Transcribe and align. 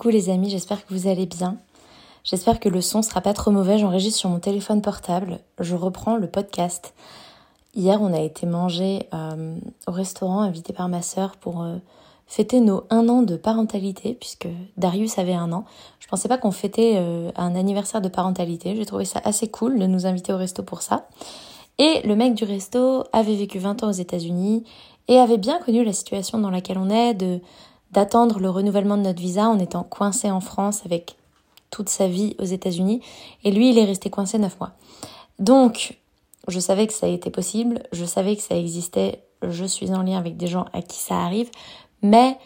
Coucou 0.00 0.14
les 0.14 0.30
amis, 0.30 0.48
j'espère 0.48 0.86
que 0.86 0.94
vous 0.94 1.08
allez 1.08 1.26
bien. 1.26 1.58
J'espère 2.24 2.58
que 2.58 2.70
le 2.70 2.80
son 2.80 3.02
sera 3.02 3.20
pas 3.20 3.34
trop 3.34 3.50
mauvais. 3.50 3.76
J'enregistre 3.76 4.18
sur 4.18 4.30
mon 4.30 4.38
téléphone 4.38 4.80
portable. 4.80 5.40
Je 5.58 5.76
reprends 5.76 6.16
le 6.16 6.26
podcast. 6.26 6.94
Hier, 7.74 8.00
on 8.00 8.14
a 8.14 8.20
été 8.20 8.46
manger 8.46 9.06
euh, 9.12 9.58
au 9.86 9.92
restaurant 9.92 10.40
invité 10.40 10.72
par 10.72 10.88
ma 10.88 11.02
sœur 11.02 11.36
pour 11.36 11.60
euh, 11.60 11.76
fêter 12.26 12.60
nos 12.60 12.84
un 12.88 13.10
an 13.10 13.20
de 13.20 13.36
parentalité, 13.36 14.16
puisque 14.18 14.48
Darius 14.78 15.18
avait 15.18 15.34
un 15.34 15.52
an. 15.52 15.66
Je 15.98 16.06
pensais 16.08 16.28
pas 16.28 16.38
qu'on 16.38 16.50
fêtait 16.50 16.94
euh, 16.96 17.30
un 17.36 17.54
anniversaire 17.54 18.00
de 18.00 18.08
parentalité. 18.08 18.74
J'ai 18.76 18.86
trouvé 18.86 19.04
ça 19.04 19.20
assez 19.22 19.48
cool 19.48 19.78
de 19.78 19.84
nous 19.84 20.06
inviter 20.06 20.32
au 20.32 20.38
resto 20.38 20.62
pour 20.62 20.80
ça. 20.80 21.08
Et 21.76 22.00
le 22.06 22.16
mec 22.16 22.32
du 22.32 22.44
resto 22.44 23.04
avait 23.12 23.36
vécu 23.36 23.58
20 23.58 23.82
ans 23.82 23.88
aux 23.90 23.92
États-Unis 23.92 24.64
et 25.08 25.18
avait 25.18 25.36
bien 25.36 25.58
connu 25.58 25.84
la 25.84 25.92
situation 25.92 26.38
dans 26.38 26.50
laquelle 26.50 26.78
on 26.78 26.88
est, 26.88 27.12
de 27.12 27.40
d'attendre 27.92 28.38
le 28.38 28.50
renouvellement 28.50 28.96
de 28.96 29.02
notre 29.02 29.20
visa 29.20 29.48
en 29.48 29.58
étant 29.58 29.82
coincé 29.82 30.30
en 30.30 30.40
France 30.40 30.82
avec 30.84 31.16
toute 31.70 31.88
sa 31.88 32.08
vie 32.08 32.36
aux 32.38 32.44
États-Unis. 32.44 33.02
Et 33.44 33.50
lui, 33.50 33.70
il 33.70 33.78
est 33.78 33.84
resté 33.84 34.10
coincé 34.10 34.38
neuf 34.38 34.58
mois. 34.60 34.72
Donc, 35.38 35.98
je 36.48 36.60
savais 36.60 36.86
que 36.86 36.92
ça 36.92 37.06
été 37.06 37.30
possible, 37.30 37.82
je 37.92 38.04
savais 38.04 38.36
que 38.36 38.42
ça 38.42 38.56
existait, 38.56 39.22
je 39.42 39.64
suis 39.64 39.92
en 39.92 40.02
lien 40.02 40.18
avec 40.18 40.36
des 40.36 40.46
gens 40.46 40.66
à 40.72 40.82
qui 40.82 40.98
ça 40.98 41.16
arrive, 41.16 41.50
mais 42.02 42.36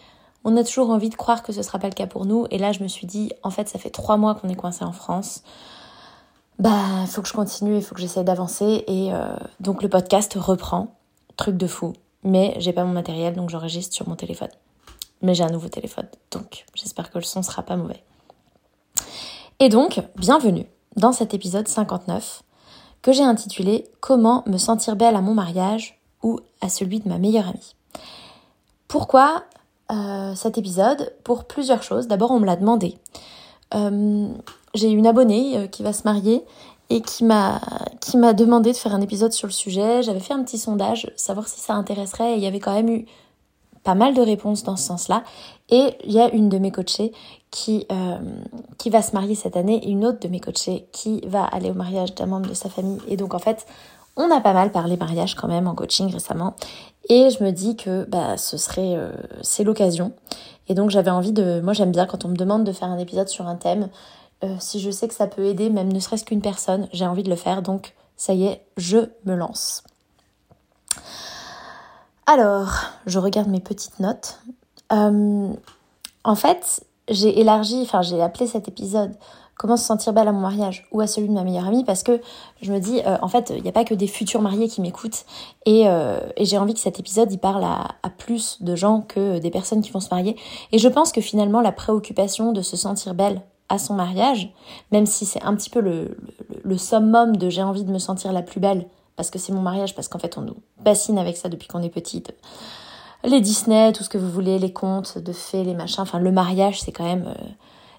on 0.45 0.57
a 0.57 0.65
toujours 0.65 0.91
envie 0.91 1.09
de 1.09 1.15
croire 1.15 1.43
que 1.43 1.53
ce 1.53 1.63
sera 1.63 1.79
pas 1.79 1.89
le 1.89 1.95
cas 1.95 2.07
pour 2.07 2.27
nous. 2.27 2.47
Et 2.51 2.59
là, 2.59 2.73
je 2.73 2.83
me 2.83 2.89
suis 2.89 3.07
dit, 3.07 3.33
en 3.43 3.51
fait, 3.51 3.69
ça 3.69 3.79
fait 3.79 3.91
trois 3.91 4.17
mois 4.17 4.35
qu'on 4.35 4.49
est 4.49 4.55
coincé 4.55 4.85
en 4.85 4.93
France. 4.93 5.43
Bah, 6.59 7.01
il 7.01 7.09
faut 7.09 7.23
que 7.23 7.29
je 7.29 7.33
continue, 7.33 7.77
il 7.77 7.83
faut 7.83 7.95
que 7.95 8.01
j'essaie 8.01 8.25
d'avancer. 8.25 8.85
Et 8.87 9.13
euh, 9.13 9.35
donc, 9.61 9.83
le 9.83 9.89
podcast 9.89 10.35
reprend. 10.37 10.95
Truc 11.37 11.57
de 11.57 11.67
fou. 11.67 11.95
Mais 12.23 12.55
j'ai 12.59 12.73
pas 12.73 12.85
mon 12.85 12.93
matériel, 12.93 13.35
donc 13.35 13.51
j'enregistre 13.51 13.95
sur 13.95 14.09
mon 14.09 14.17
téléphone 14.17 14.51
mais 15.23 15.35
j'ai 15.35 15.45
un 15.45 15.51
nouveau 15.51 15.69
téléphone, 15.69 16.09
donc 16.31 16.65
j'espère 16.75 17.11
que 17.11 17.19
le 17.19 17.25
son 17.25 17.43
sera 17.43 17.63
pas 17.63 17.77
mauvais. 17.77 18.03
Et 19.61 19.69
donc, 19.69 20.01
bienvenue 20.17 20.67
dans 20.97 21.13
cet 21.13 21.35
épisode 21.35 21.69
59 21.69 22.43
que 23.03 23.13
j'ai 23.13 23.23
intitulé 23.23 23.85
Comment 24.01 24.43
me 24.47 24.59
sentir 24.59 24.97
belle 24.97 25.17
à 25.17 25.21
mon 25.21 25.35
mariage 25.35 26.01
ou 26.23 26.41
à 26.61 26.69
celui 26.69 27.01
de 27.01 27.09
ma 27.09 27.19
meilleure 27.19 27.49
amie. 27.49 27.77
Pourquoi 28.89 29.45
euh, 29.93 30.35
cet 30.35 30.59
épisode? 30.59 31.15
Pour 31.23 31.45
plusieurs 31.45 31.83
choses. 31.83 32.09
D'abord, 32.09 32.31
on 32.31 32.41
me 32.41 32.47
l'a 32.47 32.57
demandé. 32.57 32.97
Euh, 33.75 34.29
j'ai 34.75 34.91
une 34.91 35.07
abonnée 35.07 35.59
euh, 35.59 35.67
qui 35.67 35.83
va 35.83 35.93
se 35.93 36.03
marier 36.05 36.45
et 36.91 37.01
qui 37.01 37.25
m'a 37.25 37.61
qui 38.01 38.17
m'a 38.17 38.33
demandé 38.35 38.73
de 38.73 38.77
faire 38.77 38.95
un 38.95 39.01
épisode 39.01 39.33
sur 39.33 39.47
le 39.47 39.53
sujet. 39.53 40.03
J'avais 40.03 40.21
fait 40.21 40.35
un 40.35 40.43
petit 40.43 40.59
sondage, 40.59 41.11
savoir 41.17 41.49
si 41.49 41.61
ça 41.61 41.75
intéresserait. 41.75 42.37
Il 42.37 42.43
y 42.43 42.47
avait 42.47 42.61
quand 42.61 42.75
même 42.75 42.89
eu 42.89 43.07
pas 43.85 43.95
mal 43.95 44.15
de 44.15 44.23
réponses 44.23 44.65
dans 44.65 44.77
ce 44.77 44.85
sens-là. 44.85 45.23
Et 45.71 45.97
il 46.05 46.13
y 46.13 46.21
a 46.21 46.33
une 46.35 46.49
de 46.49 46.59
mes 46.59 46.73
coachées 46.73 47.13
qui, 47.51 47.87
euh, 47.93 48.19
qui 48.79 48.91
va 48.91 49.03
se 49.03 49.13
marier 49.13 49.35
cette 49.35 49.57
année 49.57 49.77
et 49.77 49.91
une 49.91 50.05
autre 50.05 50.19
de 50.19 50.29
mes 50.29 50.41
coachées 50.41 50.87
qui 50.91 51.21
va 51.27 51.45
aller 51.45 51.71
au 51.71 51.75
mariage 51.75 52.15
d'un 52.15 52.27
membre 52.27 52.49
de 52.49 52.55
sa 52.55 52.69
famille. 52.69 52.99
Et 53.09 53.17
donc 53.17 53.35
en 53.35 53.39
fait, 53.39 53.67
on 54.17 54.31
a 54.31 54.41
pas 54.41 54.53
mal 54.53 54.73
parlé 54.73 54.97
mariage 54.97 55.35
quand 55.35 55.49
même 55.49 55.69
en 55.69 55.75
coaching 55.75 56.11
récemment. 56.11 56.55
Et 57.09 57.31
je 57.31 57.45
me 57.45 57.51
dis 57.51 57.77
que 57.77 58.05
bah, 58.05 58.37
ce 58.37 58.57
serait 58.57 58.97
euh, 58.97 59.13
c'est 59.43 59.65
l'occasion. 59.65 60.13
Et 60.69 60.75
donc 60.75 60.91
j'avais 60.91 61.11
envie 61.11 61.33
de... 61.33 61.61
Moi 61.61 61.75
j'aime 61.75 61.93
bien 61.93 62.07
quand 62.07 62.25
on 62.25 62.29
me 62.29 62.37
demande 62.37 62.65
de 62.65 62.73
faire 62.73 62.89
un 62.89 62.99
épisode 62.99 63.29
sur 63.29 63.47
un 63.47 63.57
thème. 63.57 63.89
Euh, 64.43 64.57
si 64.59 64.81
je 64.81 64.91
sais 64.91 65.09
que 65.09 65.15
ça 65.15 65.27
peut 65.27 65.45
aider 65.45 65.71
même 65.71 65.93
ne 65.93 66.01
serait-ce 66.01 66.25
qu'une 66.25 66.43
personne, 66.43 66.89
j'ai 66.93 67.07
envie 67.07 67.23
de 67.23 67.31
le 67.31 67.37
faire. 67.37 67.63
Donc 67.63 67.95
ça 68.17 68.33
y 68.33 68.47
est, 68.47 68.65
je 68.77 68.99
me 69.25 69.35
lance. 69.35 69.85
Alors, 72.27 72.71
je 73.07 73.19
regarde 73.19 73.49
mes 73.49 73.61
petites 73.61 74.01
notes. 74.01 74.41
Euh, 74.93 75.49
en 76.25 76.35
fait, 76.35 76.85
j'ai 77.09 77.41
élargi, 77.41 77.83
enfin 77.83 78.03
j'ai 78.03 78.23
appelé 78.23 78.47
cet 78.47 78.69
épisode 78.69 79.15
Comment 79.57 79.77
se 79.77 79.85
sentir 79.85 80.13
belle 80.13 80.27
à 80.27 80.33
mon 80.33 80.41
mariage 80.41 80.89
ou 80.91 81.01
à 81.01 81.07
celui 81.07 81.29
de 81.29 81.33
ma 81.33 81.45
meilleure 81.45 81.67
amie 81.67 81.85
parce 81.85 82.03
que 82.03 82.21
je 82.61 82.73
me 82.73 82.81
dis, 82.81 83.01
euh, 83.07 83.17
en 83.23 83.29
fait, 83.29 83.53
il 83.57 83.63
n'y 83.63 83.69
a 83.69 83.73
pas 83.73 83.85
que 83.85 83.95
des 83.95 84.09
futurs 84.09 84.43
mariés 84.43 84.69
qui 84.69 84.81
m'écoutent 84.81 85.25
et, 85.65 85.89
euh, 85.89 86.19
j'ai 86.41 86.59
envie 86.59 86.75
que 86.75 86.81
cet 86.81 86.99
épisode 86.99 87.31
il 87.31 87.39
parle 87.39 87.63
à, 87.63 88.11
plus 88.19 88.63
de 88.63 88.75
gens 88.75 89.01
que 89.01 89.39
des 89.39 89.51
personnes 89.51 89.81
qui 89.81 89.93
vont 89.93 90.01
se 90.01 90.09
marier. 90.11 90.37
Et 90.73 90.79
je 90.79 90.89
pense 90.89 91.13
que 91.13 91.21
finalement, 91.21 91.61
la 91.61 91.71
préoccupation 91.71 92.53
de 92.53 92.63
se 92.63 92.77
sentir 92.77 93.15
belle 93.15 93.43
à 93.69 93.79
son 93.79 93.95
mariage, 93.95 94.53
même 94.91 95.07
si 95.07 95.25
c'est 95.25 95.43
un 95.43 95.55
petit 95.55 95.71
peu 95.71 95.81
le 95.81 96.79
summum 96.79 97.37
de 97.37 97.49
j'ai 97.49 97.63
envie 97.63 97.85
de 97.85 97.93
me 97.93 97.99
sentir 97.99 98.33
la 98.33 98.43
plus 98.43 98.61
belle 98.61 98.87
parce 99.17 99.31
que 99.31 99.39
c'est 99.39 99.53
mon 99.53 99.63
mariage, 99.63 99.95
parce 99.95 100.09
qu'en 100.09 100.19
fait 100.19 100.37
on 100.39 100.43
nous 100.43 100.57
bassine 100.81 101.19
avec 101.19 101.37
ça 101.37 101.49
depuis 101.49 101.69
qu'on 101.69 101.83
est 101.83 101.91
petite. 101.91 102.35
Les 103.25 103.41
Disney, 103.41 103.93
tout 103.93 104.05
ce 104.05 104.09
que 104.09 104.19
vous 104.19 104.31
voulez, 104.31 104.59
les 104.59 104.73
contes 104.73 105.19
de 105.19 105.33
fées, 105.33 105.65
les 105.65 105.75
machins, 105.75 106.03
enfin 106.03 106.19
le 106.19 106.33
mariage 106.33 106.83
c'est 106.83 106.93
quand 106.93 107.05
même, 107.05 107.27
euh, 107.27 107.45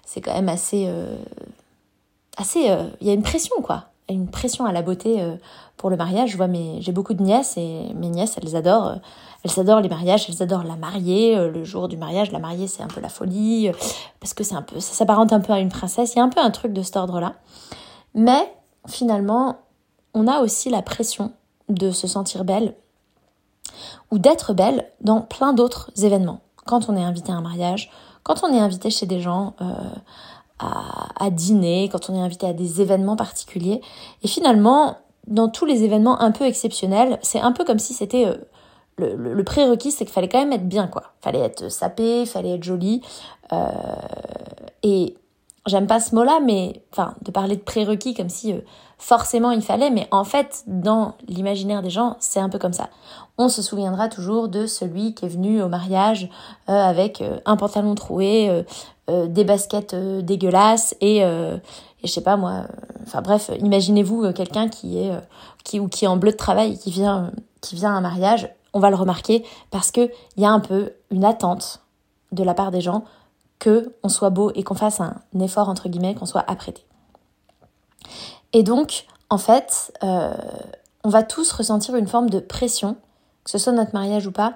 c'est 0.04 0.20
quand 0.20 0.48
assez, 0.48 0.84
euh, 0.86 1.16
assez, 2.36 2.70
euh, 2.70 2.88
il 3.00 3.08
y 3.08 3.10
a 3.10 3.12
une 3.12 3.22
pression 3.22 3.56
quoi, 3.62 3.86
une 4.08 4.28
pression 4.28 4.66
à 4.66 4.72
la 4.72 4.82
beauté 4.82 5.20
pour 5.76 5.90
le 5.90 5.96
mariage. 5.96 6.30
Je 6.30 6.36
vois 6.36 6.46
mes, 6.46 6.80
j'ai 6.80 6.92
beaucoup 6.92 7.14
de 7.14 7.22
nièces 7.22 7.56
et 7.56 7.92
mes 7.94 8.08
nièces 8.08 8.38
elles 8.40 8.54
adorent, 8.54 8.96
elles 9.42 9.58
adorent 9.58 9.80
les 9.80 9.88
mariages, 9.88 10.26
elles 10.28 10.42
adorent 10.42 10.62
la 10.62 10.76
mariée, 10.76 11.34
le 11.48 11.64
jour 11.64 11.88
du 11.88 11.96
mariage, 11.96 12.30
la 12.30 12.38
mariée 12.38 12.68
c'est 12.68 12.84
un 12.84 12.88
peu 12.88 13.00
la 13.00 13.08
folie 13.08 13.72
parce 14.20 14.32
que 14.32 14.44
c'est 14.44 14.54
un 14.54 14.62
peu, 14.62 14.78
ça 14.78 14.94
s'apparente 14.94 15.32
un 15.32 15.40
peu 15.40 15.52
à 15.52 15.58
une 15.58 15.70
princesse, 15.70 16.14
il 16.14 16.18
y 16.18 16.20
a 16.20 16.24
un 16.24 16.28
peu 16.28 16.40
un 16.40 16.50
truc 16.50 16.72
de 16.72 16.82
cet 16.82 16.96
ordre 16.96 17.18
là, 17.18 17.32
mais 18.14 18.52
finalement 18.86 19.56
on 20.16 20.26
a 20.26 20.40
aussi 20.40 20.70
la 20.70 20.80
pression 20.80 21.32
de 21.68 21.90
se 21.90 22.06
sentir 22.06 22.44
belle 22.44 22.74
ou 24.10 24.18
d'être 24.18 24.54
belle 24.54 24.90
dans 25.02 25.20
plein 25.20 25.52
d'autres 25.52 25.90
événements. 26.02 26.40
Quand 26.64 26.88
on 26.88 26.96
est 26.96 27.02
invité 27.04 27.32
à 27.32 27.34
un 27.34 27.42
mariage, 27.42 27.90
quand 28.22 28.42
on 28.42 28.52
est 28.52 28.58
invité 28.58 28.88
chez 28.88 29.04
des 29.04 29.20
gens 29.20 29.54
euh, 29.60 29.66
à, 30.58 31.28
dîner, 31.30 31.90
quand 31.92 32.08
on 32.08 32.14
est 32.14 32.20
invité 32.20 32.46
à 32.46 32.54
des 32.54 32.80
événements 32.80 33.14
particuliers. 33.14 33.82
Et 34.22 34.28
finalement, 34.28 34.96
dans 35.26 35.48
tous 35.48 35.66
les 35.66 35.84
événements 35.84 36.18
un 36.18 36.32
peu 36.32 36.44
exceptionnels, 36.44 37.18
c'est 37.22 37.40
un 37.40 37.52
peu 37.52 37.64
comme 37.64 37.78
si 37.78 37.92
c'était... 37.92 38.24
Euh, 38.24 38.36
le, 38.96 39.44
prérequis, 39.44 39.90
c'est 39.90 40.06
qu'il 40.06 40.14
fallait 40.14 40.30
quand 40.30 40.38
même 40.38 40.54
être 40.54 40.66
bien, 40.66 40.86
quoi. 40.86 41.12
Fallait 41.20 41.40
être 41.40 41.68
sapé, 41.70 42.24
fallait 42.24 42.54
être 42.54 42.64
joli. 42.64 43.02
Euh, 43.52 43.68
et 44.82 45.14
j'aime 45.66 45.86
pas 45.86 46.00
ce 46.00 46.14
mot-là, 46.14 46.40
mais 46.42 46.82
enfin, 46.92 47.14
de 47.20 47.30
parler 47.30 47.56
de 47.56 47.60
prérequis 47.60 48.14
comme 48.14 48.30
si 48.30 48.54
forcément 48.98 49.50
il 49.50 49.62
fallait, 49.62 49.90
mais 49.90 50.08
en 50.10 50.24
fait, 50.24 50.64
dans 50.66 51.14
l'imaginaire 51.28 51.82
des 51.82 51.90
gens, 51.90 52.16
c'est 52.18 52.40
un 52.40 52.48
peu 52.48 52.58
comme 52.58 52.72
ça. 52.72 52.88
On 53.38 53.48
se 53.48 53.62
souviendra 53.62 54.08
toujours 54.08 54.48
de 54.48 54.66
celui 54.66 55.14
qui 55.14 55.26
est 55.26 55.28
venu 55.28 55.62
au 55.62 55.68
mariage 55.68 56.30
euh, 56.68 56.72
avec 56.72 57.20
euh, 57.20 57.38
un 57.44 57.56
pantalon 57.56 57.94
troué, 57.94 58.64
des 59.08 59.44
baskets 59.44 59.94
dégueulasses 59.94 60.96
et, 61.00 61.18
et 61.18 61.60
je 62.02 62.08
sais 62.08 62.22
pas 62.22 62.36
moi. 62.36 62.62
Enfin 63.04 63.22
bref, 63.22 63.52
imaginez-vous 63.60 64.32
quelqu'un 64.32 64.68
qui 64.68 64.98
est 64.98 65.12
qui 65.62 65.78
ou 65.78 65.86
qui 65.86 66.06
est 66.06 66.08
en 66.08 66.16
bleu 66.16 66.32
de 66.32 66.36
travail 66.36 66.72
et 66.72 66.76
qui 66.76 66.90
vient 66.90 67.30
qui 67.60 67.76
vient 67.76 67.94
à 67.94 67.96
un 67.96 68.00
mariage. 68.00 68.48
On 68.74 68.80
va 68.80 68.90
le 68.90 68.96
remarquer 68.96 69.44
parce 69.70 69.92
que 69.92 70.10
il 70.36 70.42
y 70.42 70.44
a 70.44 70.50
un 70.50 70.58
peu 70.58 70.92
une 71.12 71.24
attente 71.24 71.82
de 72.32 72.42
la 72.42 72.52
part 72.52 72.72
des 72.72 72.80
gens 72.80 73.04
que 73.58 73.94
on 74.02 74.08
soit 74.08 74.30
beau 74.30 74.50
et 74.54 74.62
qu'on 74.62 74.74
fasse 74.74 75.00
un 75.00 75.14
effort 75.40 75.68
entre 75.68 75.88
guillemets, 75.88 76.14
qu'on 76.14 76.26
soit 76.26 76.44
apprêté. 76.46 76.84
Et 78.52 78.62
donc, 78.62 79.06
en 79.30 79.38
fait, 79.38 79.92
euh, 80.02 80.34
on 81.04 81.08
va 81.08 81.22
tous 81.22 81.52
ressentir 81.52 81.96
une 81.96 82.06
forme 82.06 82.30
de 82.30 82.40
pression, 82.40 82.96
que 83.44 83.50
ce 83.50 83.58
soit 83.58 83.72
notre 83.72 83.92
mariage 83.92 84.26
ou 84.26 84.32
pas, 84.32 84.54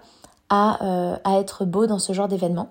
à, 0.49 0.85
euh, 0.85 1.17
à 1.25 1.39
être 1.39 1.65
beau 1.65 1.87
dans 1.87 1.99
ce 1.99 2.13
genre 2.13 2.29
d'événement. 2.29 2.71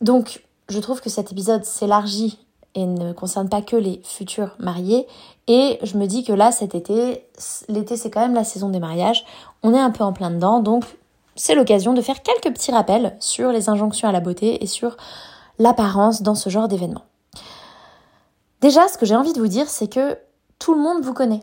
Donc, 0.00 0.44
je 0.68 0.78
trouve 0.78 1.00
que 1.00 1.10
cet 1.10 1.32
épisode 1.32 1.64
s'élargit 1.64 2.38
et 2.74 2.86
ne 2.86 3.12
concerne 3.12 3.48
pas 3.48 3.62
que 3.62 3.76
les 3.76 4.00
futurs 4.04 4.56
mariés. 4.58 5.06
Et 5.46 5.78
je 5.82 5.96
me 5.96 6.06
dis 6.06 6.24
que 6.24 6.32
là, 6.32 6.52
cet 6.52 6.74
été, 6.74 7.26
l'été 7.68 7.96
c'est 7.96 8.10
quand 8.10 8.20
même 8.20 8.34
la 8.34 8.44
saison 8.44 8.68
des 8.68 8.80
mariages, 8.80 9.24
on 9.62 9.74
est 9.74 9.80
un 9.80 9.90
peu 9.90 10.04
en 10.04 10.12
plein 10.12 10.30
dedans, 10.30 10.60
donc 10.60 10.84
c'est 11.36 11.54
l'occasion 11.54 11.92
de 11.92 12.00
faire 12.00 12.22
quelques 12.22 12.54
petits 12.54 12.72
rappels 12.72 13.16
sur 13.20 13.50
les 13.50 13.68
injonctions 13.68 14.08
à 14.08 14.12
la 14.12 14.20
beauté 14.20 14.62
et 14.62 14.66
sur 14.66 14.96
l'apparence 15.58 16.22
dans 16.22 16.34
ce 16.34 16.50
genre 16.50 16.68
d'événement. 16.68 17.02
Déjà, 18.64 18.88
ce 18.88 18.96
que 18.96 19.04
j'ai 19.04 19.14
envie 19.14 19.34
de 19.34 19.38
vous 19.40 19.46
dire, 19.46 19.68
c'est 19.68 19.88
que 19.88 20.16
tout 20.58 20.72
le 20.72 20.80
monde 20.80 21.02
vous 21.02 21.12
connaît. 21.12 21.42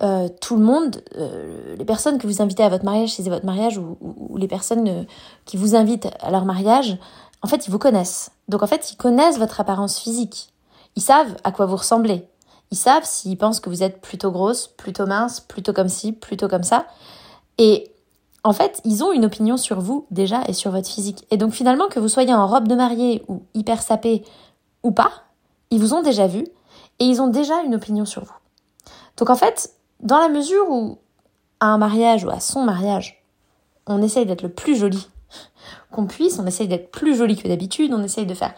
Euh, 0.00 0.30
tout 0.40 0.56
le 0.56 0.64
monde, 0.64 1.02
euh, 1.18 1.76
les 1.76 1.84
personnes 1.84 2.16
que 2.16 2.26
vous 2.26 2.40
invitez 2.40 2.62
à 2.62 2.70
votre 2.70 2.86
mariage, 2.86 3.10
si 3.10 3.22
c'est 3.22 3.28
votre 3.28 3.44
mariage, 3.44 3.76
ou, 3.76 4.38
les 4.38 4.48
personnes 4.48 4.88
euh, 4.88 5.02
qui 5.44 5.58
vous 5.58 5.74
invitent 5.74 6.08
à 6.18 6.30
leur 6.30 6.46
mariage, 6.46 6.96
en 7.42 7.46
fait, 7.46 7.66
ils 7.66 7.70
vous 7.70 7.78
connaissent. 7.78 8.30
Donc 8.48 8.62
en 8.62 8.66
fait, 8.66 8.90
ils 8.90 8.96
connaissent 8.96 9.36
votre 9.36 9.60
apparence 9.60 9.98
physique. 9.98 10.48
Ils 10.96 11.02
savent 11.02 11.36
à 11.44 11.52
quoi 11.52 11.66
vous 11.66 11.76
ressemblez. 11.76 12.26
Ils 12.70 12.78
savent 12.78 13.04
s'ils 13.04 13.36
pensent 13.36 13.60
que 13.60 13.68
vous 13.68 13.82
êtes 13.82 14.00
plutôt 14.00 14.30
grosse, 14.30 14.66
plutôt 14.66 15.04
mince, 15.04 15.40
plutôt 15.40 15.74
comme 15.74 15.90
ci, 15.90 16.12
plutôt 16.12 16.48
comme 16.48 16.62
ça. 16.62 16.86
Et 17.58 17.92
en 18.44 18.54
fait, 18.54 18.80
ils 18.86 19.04
ont 19.04 19.12
une 19.12 19.26
opinion 19.26 19.58
sur 19.58 19.78
vous 19.82 20.06
déjà 20.10 20.40
et 20.48 20.54
sur 20.54 20.70
votre 20.70 20.88
physique. 20.88 21.26
Et 21.30 21.36
donc 21.36 21.52
finalement, 21.52 21.88
que 21.88 22.00
vous 22.00 22.08
soyez 22.08 22.32
en 22.32 22.46
robe 22.46 22.66
de 22.66 22.74
mariée 22.74 23.26
ou 23.28 23.42
hyper 23.52 23.82
sapé 23.82 24.24
ou 24.82 24.90
pas, 24.90 25.25
ils 25.70 25.80
vous 25.80 25.94
ont 25.94 26.02
déjà 26.02 26.26
vu 26.26 26.46
et 26.98 27.04
ils 27.04 27.20
ont 27.20 27.28
déjà 27.28 27.62
une 27.62 27.74
opinion 27.74 28.04
sur 28.04 28.24
vous. 28.24 28.32
Donc 29.16 29.30
en 29.30 29.36
fait, 29.36 29.72
dans 30.00 30.18
la 30.18 30.28
mesure 30.28 30.68
où 30.70 30.98
à 31.60 31.66
un 31.66 31.78
mariage 31.78 32.24
ou 32.24 32.30
à 32.30 32.40
son 32.40 32.62
mariage, 32.64 33.22
on 33.86 34.02
essaye 34.02 34.26
d'être 34.26 34.42
le 34.42 34.50
plus 34.50 34.76
joli 34.76 35.08
qu'on 35.90 36.06
puisse, 36.06 36.38
on 36.38 36.46
essaye 36.46 36.68
d'être 36.68 36.90
plus 36.90 37.16
joli 37.16 37.36
que 37.36 37.48
d'habitude, 37.48 37.92
on 37.94 38.02
essaye 38.02 38.26
de 38.26 38.34
faire 38.34 38.54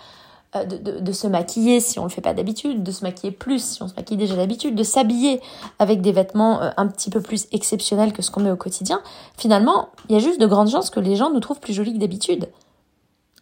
euh, 0.57 0.65
de, 0.65 1.13
se 1.13 1.27
maquiller 1.27 1.79
si 1.79 1.99
on 1.99 2.05
le 2.05 2.09
fait 2.09 2.23
pas 2.23 2.33
d'habitude, 2.33 2.83
de 2.83 2.91
se 2.91 3.05
maquiller 3.05 3.33
plus 3.33 3.63
si 3.63 3.83
on 3.83 3.89
se 3.89 3.95
maquille 3.95 4.17
déjà 4.17 4.35
d'habitude, 4.35 4.75
de 4.75 4.83
s'habiller 4.83 5.43
avec 5.79 6.01
des 6.01 6.11
vêtements 6.11 6.63
euh, 6.63 6.71
un 6.79 6.87
petit 6.87 7.11
peu 7.11 7.21
plus 7.21 7.47
exceptionnels 7.53 8.15
que 8.15 8.23
ce 8.23 8.31
qu'on 8.31 8.41
met 8.41 8.51
au 8.51 8.57
quotidien, 8.57 9.03
finalement, 9.37 9.91
il 10.09 10.15
y 10.15 10.17
a 10.17 10.21
juste 10.21 10.41
de 10.41 10.47
grandes 10.47 10.71
chances 10.71 10.89
que 10.89 11.01
les 11.01 11.17
gens 11.17 11.31
nous 11.31 11.41
trouvent 11.41 11.61
plus 11.61 11.75
jolis 11.75 11.93
que 11.93 11.99
d'habitude. 11.99 12.49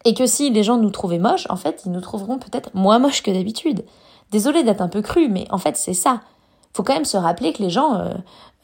Et 0.07 0.15
que 0.15 0.27
si 0.27 0.51
les 0.51 0.63
gens 0.63 0.77
nous 0.77 0.91
trouvaient 0.91 1.19
moches, 1.19 1.47
en 1.51 1.57
fait, 1.57 1.83
ils 1.85 1.91
nous 1.91 2.01
trouveront 2.01 2.39
peut-être 2.39 2.71
moins 2.75 3.01
moches 3.01 3.25
que 3.25 3.31
d'habitude. 3.33 3.85
Désolée 4.31 4.63
d'être 4.63 4.81
un 4.81 4.89
peu 4.89 5.03
cru, 5.03 5.29
mais 5.29 5.47
en 5.51 5.59
fait, 5.59 5.77
c'est 5.77 5.95
ça. 5.95 6.21
Faut 6.73 6.85
quand 6.85 6.95
même 6.95 7.05
se 7.05 7.17
rappeler 7.17 7.53
que 7.53 7.61
les 7.61 7.71
gens, 7.71 7.95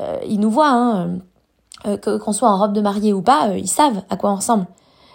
euh, 0.01 0.19
ils 0.25 0.39
nous 0.39 0.51
voient, 0.51 0.71
hein, 0.71 1.19
qu'on 2.01 2.33
soit 2.33 2.49
en 2.49 2.57
robe 2.57 2.73
de 2.73 2.81
mariée 2.81 3.13
ou 3.13 3.23
pas, 3.23 3.57
ils 3.57 3.69
savent 3.69 4.03
à 4.09 4.17
quoi 4.17 4.31
on 4.31 4.37
ressemble. 4.37 4.67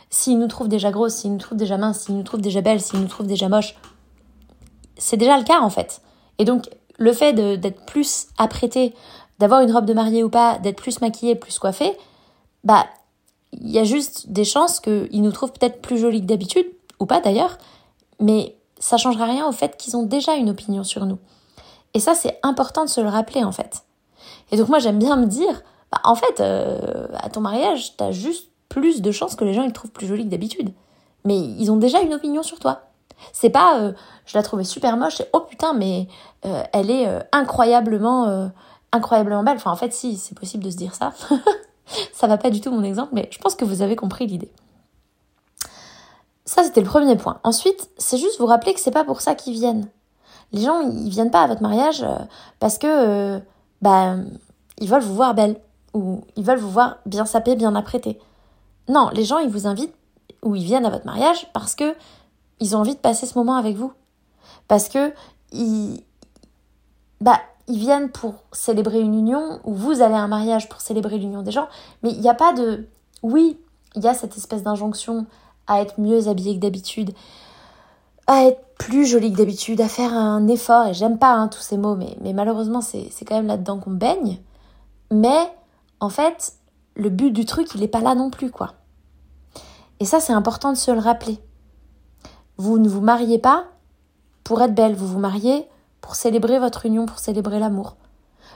S'ils 0.10 0.38
nous 0.38 0.48
trouvent 0.48 0.68
déjà 0.68 0.92
grosses, 0.92 1.16
s'ils 1.16 1.32
nous 1.32 1.38
trouvent 1.38 1.58
déjà 1.58 1.78
minces, 1.78 2.00
s'ils 2.02 2.18
nous 2.18 2.24
trouvent 2.24 2.42
déjà 2.42 2.60
belles, 2.60 2.82
s'ils 2.82 3.00
nous 3.00 3.08
trouvent 3.08 3.28
déjà 3.28 3.48
moches, 3.48 3.76
c'est 4.98 5.18
déjà 5.18 5.38
le 5.38 5.46
cas 5.46 5.62
en 5.62 5.70
fait. 5.70 6.02
Et 6.40 6.46
donc 6.46 6.70
le 6.98 7.14
fait 7.14 7.32
d'être 7.32 7.86
plus 7.86 8.28
apprêté, 8.38 8.94
d'avoir 9.40 9.62
une 9.62 9.72
robe 9.72 9.86
de 9.86 9.94
mariée 9.94 10.24
ou 10.26 10.30
pas, 10.30 10.58
d'être 10.60 10.82
plus 10.82 11.00
maquillé, 11.00 11.36
plus 11.36 11.58
coiffé, 11.58 11.98
bah 12.64 12.86
il 13.54 13.70
y 13.70 13.80
a 13.80 13.84
juste 13.84 14.30
des 14.30 14.44
chances 14.44 14.80
qu'ils 14.80 15.22
nous 15.22 15.32
trouvent 15.32 15.54
peut-être 15.54 15.82
plus 15.82 15.98
jolies 15.98 16.22
que 16.22 16.28
d'habitude, 16.28 16.68
ou 17.00 17.06
pas 17.06 17.22
d'ailleurs, 17.22 17.58
mais 18.20 18.56
ça 18.80 18.98
changera 18.98 19.26
rien 19.26 19.48
au 19.48 19.52
fait 19.52 19.78
qu'ils 19.78 19.98
ont 19.98 20.04
déjà 20.04 20.36
une 20.36 20.50
opinion 20.50 20.84
sur 20.84 21.06
nous. 21.06 21.20
Et 21.94 22.00
ça, 22.00 22.14
c'est 22.14 22.40
important 22.44 22.86
de 22.86 22.90
se 22.90 23.02
le 23.02 23.10
rappeler 23.10 23.44
en 23.44 23.52
fait. 23.52 23.84
Et 24.52 24.58
donc 24.58 24.70
moi, 24.70 24.80
j'aime 24.80 25.00
bien 25.00 25.16
me 25.16 25.26
dire, 25.26 25.64
bah, 25.92 26.02
en 26.04 26.16
fait, 26.16 26.40
euh, 26.40 27.08
à 27.16 27.30
ton 27.30 27.42
mariage, 27.42 27.96
t'as 27.98 28.12
juste 28.12 28.50
plus 28.70 29.02
de 29.02 29.12
chances 29.12 29.36
que 29.36 29.46
les 29.46 29.54
gens 29.54 29.64
ils 29.64 29.70
te 29.70 29.76
trouvent 29.76 29.92
plus 29.92 30.08
jolie 30.08 30.26
que 30.26 30.30
d'habitude. 30.30 30.74
Mais 31.26 31.38
ils 31.40 31.72
ont 31.72 31.78
déjà 31.78 32.02
une 32.02 32.14
opinion 32.14 32.44
sur 32.44 32.60
toi. 32.60 32.84
C'est 33.34 33.50
pas 33.50 33.80
euh, 33.80 33.94
je 34.26 34.38
la 34.38 34.44
trouvais 34.44 34.64
super 34.64 34.98
moche 34.98 35.22
et 35.22 35.26
oh 35.34 35.40
putain 35.42 35.74
mais 35.74 36.08
euh, 36.46 36.64
elle 36.74 36.92
est 36.92 37.08
euh, 37.08 37.20
incroyablement 37.32 38.52
incroyablement 38.92 39.44
belle. 39.44 39.58
Enfin 39.58 39.72
en 39.72 39.76
fait 39.76 39.94
si 39.94 40.18
c'est 40.18 40.38
possible 40.38 40.64
de 40.64 40.72
se 40.72 40.78
dire 40.78 40.94
ça. 40.94 41.14
ça 42.14 42.28
va 42.28 42.38
pas 42.38 42.50
du 42.50 42.62
tout 42.62 42.72
mon 42.72 42.84
exemple 42.84 43.12
mais 43.14 43.30
je 43.32 43.38
pense 43.38 43.56
que 43.56 43.66
vous 43.66 43.82
avez 43.82 43.96
compris 43.96 44.28
l'idée. 44.28 44.52
Ça 46.46 46.64
c'était 46.64 46.82
le 46.82 46.88
premier 46.88 47.18
point. 47.18 47.40
Ensuite, 47.44 47.90
c'est 47.98 48.18
juste 48.18 48.40
vous 48.40 48.46
rappeler 48.46 48.74
que 48.74 48.80
c'est 48.80 48.92
pas 48.92 49.04
pour 49.04 49.22
ça 49.22 49.36
qu'ils 49.36 49.54
viennent. 49.54 49.90
Les 50.54 50.62
gens 50.62 50.80
ils 50.82 51.10
viennent 51.10 51.32
pas 51.32 51.44
à 51.44 51.48
votre 51.48 51.62
mariage 51.62 52.06
parce 52.60 52.78
que 52.78 53.42
bah 53.82 54.16
ils 54.80 54.90
veulent 54.90 55.02
vous 55.02 55.16
voir 55.16 55.34
belle 55.34 55.60
ou 55.94 56.24
ils 56.36 56.44
veulent 56.44 56.60
vous 56.60 56.70
voir 56.70 56.98
bien 57.06 57.26
sapée, 57.26 57.56
bien 57.56 57.76
apprêtée. 57.76 58.20
Non, 58.88 59.10
les 59.14 59.26
gens, 59.26 59.40
ils 59.40 59.50
vous 59.50 59.68
invitent 59.68 59.96
ou 60.44 60.56
ils 60.56 60.64
viennent 60.64 60.86
à 60.86 60.90
votre 60.90 61.06
mariage 61.06 61.48
parce 61.54 61.76
que 61.76 61.96
ils 62.60 62.76
ont 62.76 62.80
envie 62.80 62.96
de 62.96 63.00
passer 63.00 63.26
ce 63.26 63.38
moment 63.38 63.56
avec 63.56 63.76
vous. 63.76 63.92
Parce 64.68 64.90
que 64.90 65.14
ils, 65.52 66.02
bah, 67.22 67.40
ils 67.68 67.80
viennent 67.80 68.10
pour 68.10 68.36
célébrer 68.52 69.02
une 69.02 69.14
union 69.14 69.60
ou 69.64 69.74
vous 69.74 70.02
allez 70.02 70.16
à 70.16 70.20
un 70.20 70.28
mariage 70.28 70.70
pour 70.70 70.82
célébrer 70.82 71.18
l'union 71.18 71.42
des 71.42 71.52
gens. 71.52 71.68
Mais 72.02 72.12
il 72.12 72.20
n'y 72.20 72.30
a 72.30 72.34
pas 72.34 72.54
de. 72.54 72.88
Oui, 73.24 73.58
il 73.96 74.04
y 74.04 74.08
a 74.08 74.14
cette 74.14 74.38
espèce 74.38 74.64
d'injonction 74.64 75.26
à 75.68 75.82
être 75.82 76.00
mieux 76.00 76.30
habillé 76.30 76.56
que 76.56 76.62
d'habitude, 76.62 77.14
à 78.26 78.46
être 78.46 78.62
plus 78.78 79.06
jolie 79.06 79.34
que 79.34 79.38
d'habitude, 79.38 79.82
à 79.82 79.90
faire 79.90 80.14
un 80.14 80.48
effort. 80.48 80.88
Et 80.88 80.94
j'aime 80.94 81.18
pas 81.18 81.34
hein, 81.34 81.50
tous 81.50 81.60
ces 81.60 81.78
mots, 81.78 81.96
mais, 81.96 82.16
mais 82.22 82.32
malheureusement, 82.32 82.82
c'est 82.82 83.12
quand 83.26 83.36
même 83.36 83.48
là-dedans 83.48 83.80
qu'on 83.80 83.92
baigne. 83.92 84.40
Mais 85.12 85.52
en 86.00 86.10
fait, 86.10 86.54
le 86.96 87.10
but 87.10 87.32
du 87.32 87.46
truc, 87.46 87.74
il 87.76 87.82
n'est 87.82 87.88
pas 87.88 88.02
là 88.02 88.16
non 88.16 88.30
plus, 88.30 88.50
quoi. 88.50 88.76
Et 90.00 90.06
ça, 90.06 90.20
c'est 90.20 90.34
important 90.34 90.72
de 90.72 90.78
se 90.78 90.92
le 90.92 91.00
rappeler. 91.00 91.40
Vous 92.58 92.80
ne 92.80 92.88
vous 92.88 93.02
mariez 93.02 93.40
pas 93.40 93.66
pour 94.44 94.62
être 94.62 94.74
belle, 94.74 94.96
vous 94.96 95.08
vous 95.08 95.20
mariez 95.20 95.68
pour 96.08 96.16
célébrer 96.16 96.58
votre 96.58 96.86
union, 96.86 97.06
pour 97.06 97.20
célébrer 97.20 97.60
l'amour. 97.60 97.98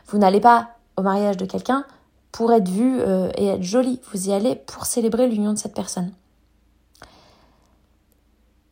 Vous 0.08 0.18
n'allez 0.18 0.40
pas 0.40 0.70
au 0.96 1.02
mariage 1.02 1.36
de 1.36 1.44
quelqu'un 1.44 1.84
pour 2.32 2.54
être 2.54 2.70
vue 2.70 3.02
euh, 3.02 3.30
et 3.36 3.48
être 3.48 3.62
jolie, 3.62 4.00
vous 4.10 4.30
y 4.30 4.32
allez 4.32 4.56
pour 4.56 4.86
célébrer 4.86 5.28
l'union 5.28 5.52
de 5.52 5.58
cette 5.58 5.74
personne. 5.74 6.14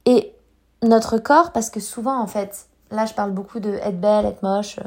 Et 0.06 0.34
notre 0.82 1.18
corps, 1.18 1.52
parce 1.52 1.70
que 1.70 1.82
souvent 1.82 2.22
en 2.22 2.28
fait, 2.28 2.68
là 2.90 3.06
je 3.06 3.14
parle 3.14 3.32
beaucoup 3.32 3.60
de 3.60 3.70
être 3.70 4.00
belle, 4.00 4.26
être 4.26 4.44
moche, 4.44 4.80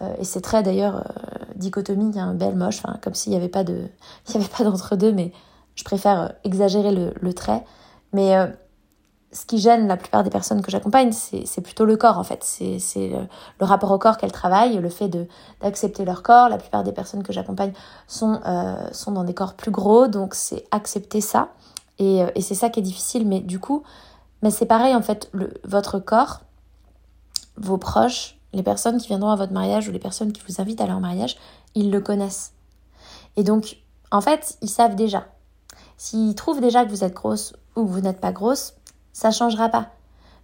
euh, 0.00 0.14
et 0.18 0.24
c'est 0.24 0.40
très 0.40 0.62
d'ailleurs 0.62 0.96
euh, 0.96 1.44
dichotomie, 1.56 2.18
un 2.18 2.32
belle, 2.32 2.56
moche, 2.56 2.80
comme 3.02 3.12
s'il 3.12 3.32
n'y 3.32 3.36
avait 3.36 3.50
pas 3.50 3.64
de, 3.64 3.82
il 4.28 4.34
y 4.34 4.38
avait 4.38 4.48
pas 4.48 4.64
d'entre 4.64 4.96
deux, 4.96 5.12
mais 5.12 5.30
je 5.74 5.84
préfère 5.84 6.20
euh, 6.22 6.28
exagérer 6.44 7.12
le, 7.20 7.34
trait. 7.34 7.62
Mais 8.14 8.34
ce 9.32 9.44
qui 9.44 9.58
gêne 9.58 9.86
la 9.88 9.96
plupart 9.96 10.22
des 10.22 10.30
personnes 10.30 10.62
que 10.62 10.70
j'accompagne, 10.70 11.12
c'est 11.12 11.60
plutôt 11.60 11.84
le 11.84 11.96
corps 11.96 12.18
en 12.18 12.24
fait. 12.24 12.42
C'est 12.42 13.08
le, 13.08 13.26
rapport 13.64 13.90
au 13.90 13.98
corps 13.98 14.16
qu'elles 14.16 14.32
travaillent, 14.32 14.78
le 14.78 14.88
fait 14.88 15.10
d'accepter 15.60 16.04
leur 16.04 16.22
corps. 16.22 16.48
La 16.48 16.58
plupart 16.58 16.84
des 16.84 16.92
personnes 16.92 17.22
que 17.22 17.32
j'accompagne 17.32 17.72
sont, 18.06 18.40
sont 18.92 19.12
dans 19.12 19.24
des 19.24 19.34
corps 19.34 19.54
plus 19.54 19.70
gros, 19.70 20.06
donc 20.06 20.34
c'est 20.34 20.64
accepter 20.70 21.20
ça. 21.20 21.48
Et, 21.98 22.24
et 22.34 22.40
c'est 22.40 22.54
ça 22.54 22.70
qui 22.70 22.80
est 22.80 22.84
difficile. 22.84 23.26
Mais 23.26 23.40
du 23.40 23.58
coup, 23.58 23.82
mais 24.42 24.50
c'est 24.50 24.66
pareil 24.66 24.94
en 24.94 25.02
fait, 25.02 25.30
votre 25.64 25.98
corps, 25.98 26.42
vos 27.56 27.78
proches, 27.78 28.38
les 28.52 28.62
personnes 28.62 28.98
qui 28.98 29.08
viendront 29.08 29.30
à 29.30 29.36
votre 29.36 29.52
mariage 29.52 29.88
ou 29.88 29.92
les 29.92 29.98
personnes 29.98 30.32
qui 30.32 30.42
vous 30.48 30.60
invitent 30.60 30.80
à 30.80 30.86
leur 30.86 31.00
mariage, 31.00 31.36
ils 31.74 31.90
le 31.90 32.00
connaissent. 32.00 32.52
Et 33.36 33.44
donc, 33.44 33.78
en 34.10 34.20
fait, 34.20 34.56
ils 34.62 34.70
savent 34.70 34.94
déjà. 34.94 35.26
S'ils 35.96 36.34
trouvent 36.34 36.60
déjà 36.60 36.84
que 36.84 36.90
vous 36.90 37.04
êtes 37.04 37.14
grosse 37.14 37.54
ou 37.74 37.84
que 37.84 37.90
vous 37.90 38.00
n'êtes 38.00 38.20
pas 38.20 38.32
grosse, 38.32 38.74
ça 39.16 39.30
changera 39.30 39.70
pas. 39.70 39.86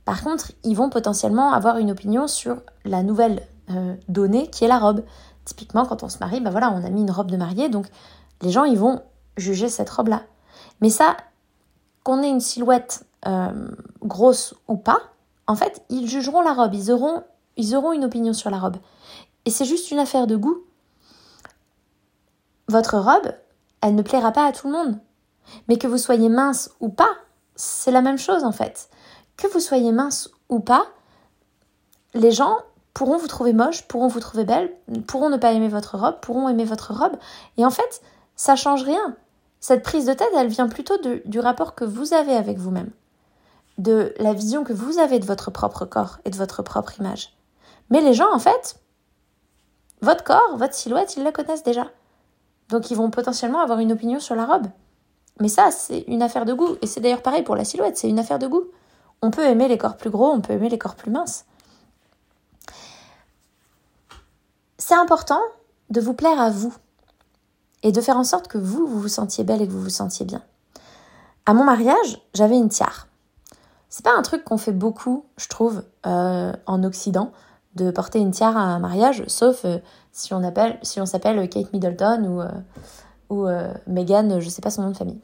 Par 0.06 0.22
contre, 0.22 0.52
ils 0.64 0.74
vont 0.74 0.88
potentiellement 0.88 1.52
avoir 1.52 1.76
une 1.76 1.90
opinion 1.90 2.26
sur 2.26 2.62
la 2.86 3.02
nouvelle 3.02 3.46
euh, 3.68 3.94
donnée 4.08 4.48
qui 4.48 4.64
est 4.64 4.68
la 4.68 4.78
robe. 4.78 5.04
Typiquement, 5.44 5.84
quand 5.84 6.02
on 6.02 6.08
se 6.08 6.16
marie, 6.20 6.40
ben 6.40 6.48
voilà, 6.50 6.70
on 6.70 6.82
a 6.82 6.88
mis 6.88 7.02
une 7.02 7.10
robe 7.10 7.30
de 7.30 7.36
mariée, 7.36 7.68
donc 7.68 7.86
les 8.40 8.50
gens, 8.50 8.64
ils 8.64 8.78
vont 8.78 9.02
juger 9.36 9.68
cette 9.68 9.90
robe-là. 9.90 10.22
Mais 10.80 10.88
ça, 10.88 11.18
qu'on 12.02 12.22
ait 12.22 12.30
une 12.30 12.40
silhouette 12.40 13.04
euh, 13.26 13.68
grosse 14.02 14.54
ou 14.68 14.78
pas, 14.78 15.00
en 15.46 15.54
fait, 15.54 15.84
ils 15.90 16.08
jugeront 16.08 16.40
la 16.40 16.54
robe. 16.54 16.72
Ils 16.72 16.90
auront 16.90 17.24
ils 17.58 17.76
auront 17.76 17.92
une 17.92 18.06
opinion 18.06 18.32
sur 18.32 18.48
la 18.48 18.58
robe. 18.58 18.78
Et 19.44 19.50
c'est 19.50 19.66
juste 19.66 19.90
une 19.90 19.98
affaire 19.98 20.26
de 20.26 20.36
goût. 20.36 20.62
Votre 22.68 22.96
robe, 22.96 23.34
elle 23.82 23.96
ne 23.96 24.02
plaira 24.02 24.32
pas 24.32 24.46
à 24.46 24.52
tout 24.52 24.68
le 24.68 24.72
monde. 24.72 24.98
Mais 25.68 25.76
que 25.76 25.86
vous 25.86 25.98
soyez 25.98 26.30
mince 26.30 26.70
ou 26.80 26.88
pas, 26.88 27.10
c'est 27.62 27.92
la 27.92 28.02
même 28.02 28.18
chose 28.18 28.42
en 28.42 28.52
fait. 28.52 28.88
Que 29.36 29.46
vous 29.46 29.60
soyez 29.60 29.92
mince 29.92 30.30
ou 30.48 30.58
pas, 30.58 30.86
les 32.12 32.32
gens 32.32 32.58
pourront 32.92 33.16
vous 33.16 33.28
trouver 33.28 33.52
moche, 33.52 33.86
pourront 33.86 34.08
vous 34.08 34.20
trouver 34.20 34.44
belle, 34.44 34.72
pourront 35.06 35.30
ne 35.30 35.36
pas 35.36 35.52
aimer 35.52 35.68
votre 35.68 35.96
robe, 35.96 36.18
pourront 36.20 36.48
aimer 36.48 36.64
votre 36.64 36.92
robe. 36.92 37.16
Et 37.56 37.64
en 37.64 37.70
fait, 37.70 38.02
ça 38.36 38.56
change 38.56 38.82
rien. 38.82 39.16
Cette 39.60 39.84
prise 39.84 40.06
de 40.06 40.12
tête, 40.12 40.28
elle 40.36 40.48
vient 40.48 40.68
plutôt 40.68 40.98
du 41.24 41.38
rapport 41.38 41.74
que 41.76 41.84
vous 41.84 42.14
avez 42.14 42.34
avec 42.34 42.58
vous-même, 42.58 42.90
de 43.78 44.12
la 44.18 44.32
vision 44.32 44.64
que 44.64 44.72
vous 44.72 44.98
avez 44.98 45.20
de 45.20 45.24
votre 45.24 45.52
propre 45.52 45.84
corps 45.84 46.18
et 46.24 46.30
de 46.30 46.36
votre 46.36 46.62
propre 46.62 46.98
image. 46.98 47.36
Mais 47.90 48.00
les 48.00 48.12
gens, 48.12 48.34
en 48.34 48.40
fait, 48.40 48.80
votre 50.00 50.24
corps, 50.24 50.56
votre 50.56 50.74
silhouette, 50.74 51.16
ils 51.16 51.22
la 51.22 51.30
connaissent 51.30 51.62
déjà. 51.62 51.86
Donc 52.70 52.90
ils 52.90 52.96
vont 52.96 53.10
potentiellement 53.10 53.60
avoir 53.60 53.78
une 53.78 53.92
opinion 53.92 54.18
sur 54.18 54.34
la 54.34 54.46
robe. 54.46 54.66
Mais 55.40 55.48
ça, 55.48 55.70
c'est 55.70 56.04
une 56.08 56.22
affaire 56.22 56.44
de 56.44 56.52
goût. 56.52 56.76
Et 56.82 56.86
c'est 56.86 57.00
d'ailleurs 57.00 57.22
pareil 57.22 57.42
pour 57.42 57.56
la 57.56 57.64
silhouette, 57.64 57.96
c'est 57.96 58.08
une 58.08 58.18
affaire 58.18 58.38
de 58.38 58.46
goût. 58.46 58.64
on 59.22 59.30
peut 59.30 59.44
aimer 59.44 59.68
les 59.68 59.78
corps 59.78 59.96
plus 59.96 60.10
gros, 60.10 60.30
on 60.30 60.40
peut 60.40 60.52
aimer 60.52 60.68
les 60.68 60.78
corps 60.78 60.96
plus 60.96 61.10
minces. 61.10 61.44
C'est 64.78 64.94
important 64.94 65.40
de 65.90 66.00
vous 66.00 66.14
plaire 66.14 66.40
à 66.40 66.50
vous 66.50 66.74
et 67.82 67.92
de 67.92 68.00
faire 68.00 68.16
en 68.16 68.24
sorte 68.24 68.48
que 68.48 68.58
vous, 68.58 68.86
vous 68.86 69.00
vous 69.00 69.08
sentiez 69.08 69.44
belle 69.44 69.62
et 69.62 69.66
que 69.66 69.72
vous 69.72 69.82
vous 69.82 69.90
sentiez 69.90 70.26
bien. 70.26 70.42
À 71.46 71.54
mon 71.54 71.64
mariage, 71.64 72.20
j'avais 72.34 72.56
une 72.56 72.68
tiare. 72.68 73.08
C'est 73.88 74.04
pas 74.04 74.16
un 74.16 74.22
truc 74.22 74.44
qu'on 74.44 74.58
fait 74.58 74.72
beaucoup, 74.72 75.26
je 75.36 75.48
trouve, 75.48 75.82
euh, 76.06 76.52
en 76.66 76.82
Occident, 76.82 77.32
de 77.74 77.90
porter 77.90 78.20
une 78.20 78.30
tiare 78.30 78.56
à 78.56 78.62
un 78.62 78.78
mariage, 78.78 79.24
sauf 79.26 79.64
euh, 79.64 79.78
si 80.12 80.32
on 80.34 81.06
s'appelle 81.06 81.48
Kate 81.48 81.72
Middleton 81.72 82.24
ou, 82.24 82.40
euh, 82.40 82.48
ou 83.32 83.46
Meghan, 83.86 84.40
je 84.40 84.48
sais 84.48 84.62
pas 84.62 84.70
son 84.70 84.82
nom 84.82 84.90
de 84.90 84.96
famille. 84.96 85.20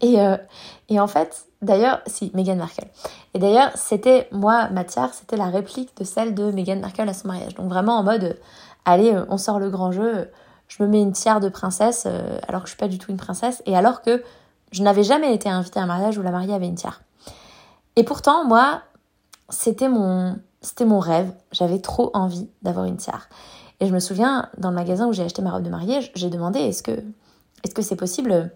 et, 0.00 0.16
et 0.88 1.00
en 1.00 1.06
fait, 1.06 1.46
d'ailleurs, 1.62 2.00
si, 2.06 2.30
Meghan 2.34 2.56
Markle. 2.56 2.86
Et 3.34 3.38
d'ailleurs, 3.38 3.70
c'était, 3.76 4.28
moi, 4.32 4.68
ma 4.70 4.84
tiare, 4.84 5.14
c'était 5.14 5.36
la 5.36 5.46
réplique 5.46 5.96
de 5.96 6.04
celle 6.04 6.34
de 6.34 6.50
Meghan 6.50 6.80
Markle 6.80 7.08
à 7.08 7.14
son 7.14 7.28
mariage. 7.28 7.54
Donc 7.54 7.68
vraiment 7.68 7.98
en 7.98 8.02
mode, 8.02 8.38
allez, 8.84 9.16
on 9.28 9.38
sort 9.38 9.58
le 9.58 9.70
grand 9.70 9.92
jeu, 9.92 10.30
je 10.66 10.82
me 10.82 10.88
mets 10.88 11.00
une 11.00 11.12
tiare 11.12 11.40
de 11.40 11.48
princesse, 11.48 12.06
alors 12.48 12.62
que 12.62 12.66
je 12.66 12.72
suis 12.72 12.78
pas 12.78 12.88
du 12.88 12.98
tout 12.98 13.10
une 13.10 13.16
princesse, 13.16 13.62
et 13.64 13.76
alors 13.76 14.02
que 14.02 14.22
je 14.72 14.82
n'avais 14.82 15.02
jamais 15.02 15.34
été 15.34 15.48
invitée 15.48 15.80
à 15.80 15.84
un 15.84 15.86
mariage 15.86 16.18
où 16.18 16.22
la 16.22 16.30
mariée 16.30 16.54
avait 16.54 16.66
une 16.66 16.74
tiare. 16.74 17.00
Et 17.96 18.04
pourtant, 18.04 18.44
moi, 18.44 18.82
c'était 19.48 19.88
mon, 19.88 20.38
c'était 20.60 20.84
mon 20.84 21.00
rêve. 21.00 21.32
J'avais 21.52 21.80
trop 21.80 22.10
envie 22.14 22.48
d'avoir 22.62 22.84
une 22.84 22.96
tiare. 22.96 23.28
Et 23.80 23.86
je 23.86 23.94
me 23.94 24.00
souviens, 24.00 24.48
dans 24.58 24.70
le 24.70 24.74
magasin 24.74 25.06
où 25.06 25.12
j'ai 25.12 25.22
acheté 25.22 25.42
ma 25.42 25.52
robe 25.52 25.62
de 25.62 25.70
mariée, 25.70 26.00
j'ai 26.14 26.30
demandé 26.30 26.58
est-ce 26.58 26.82
que 26.82 27.02
est-ce 27.64 27.82
c'est 27.82 27.96
possible 27.96 28.50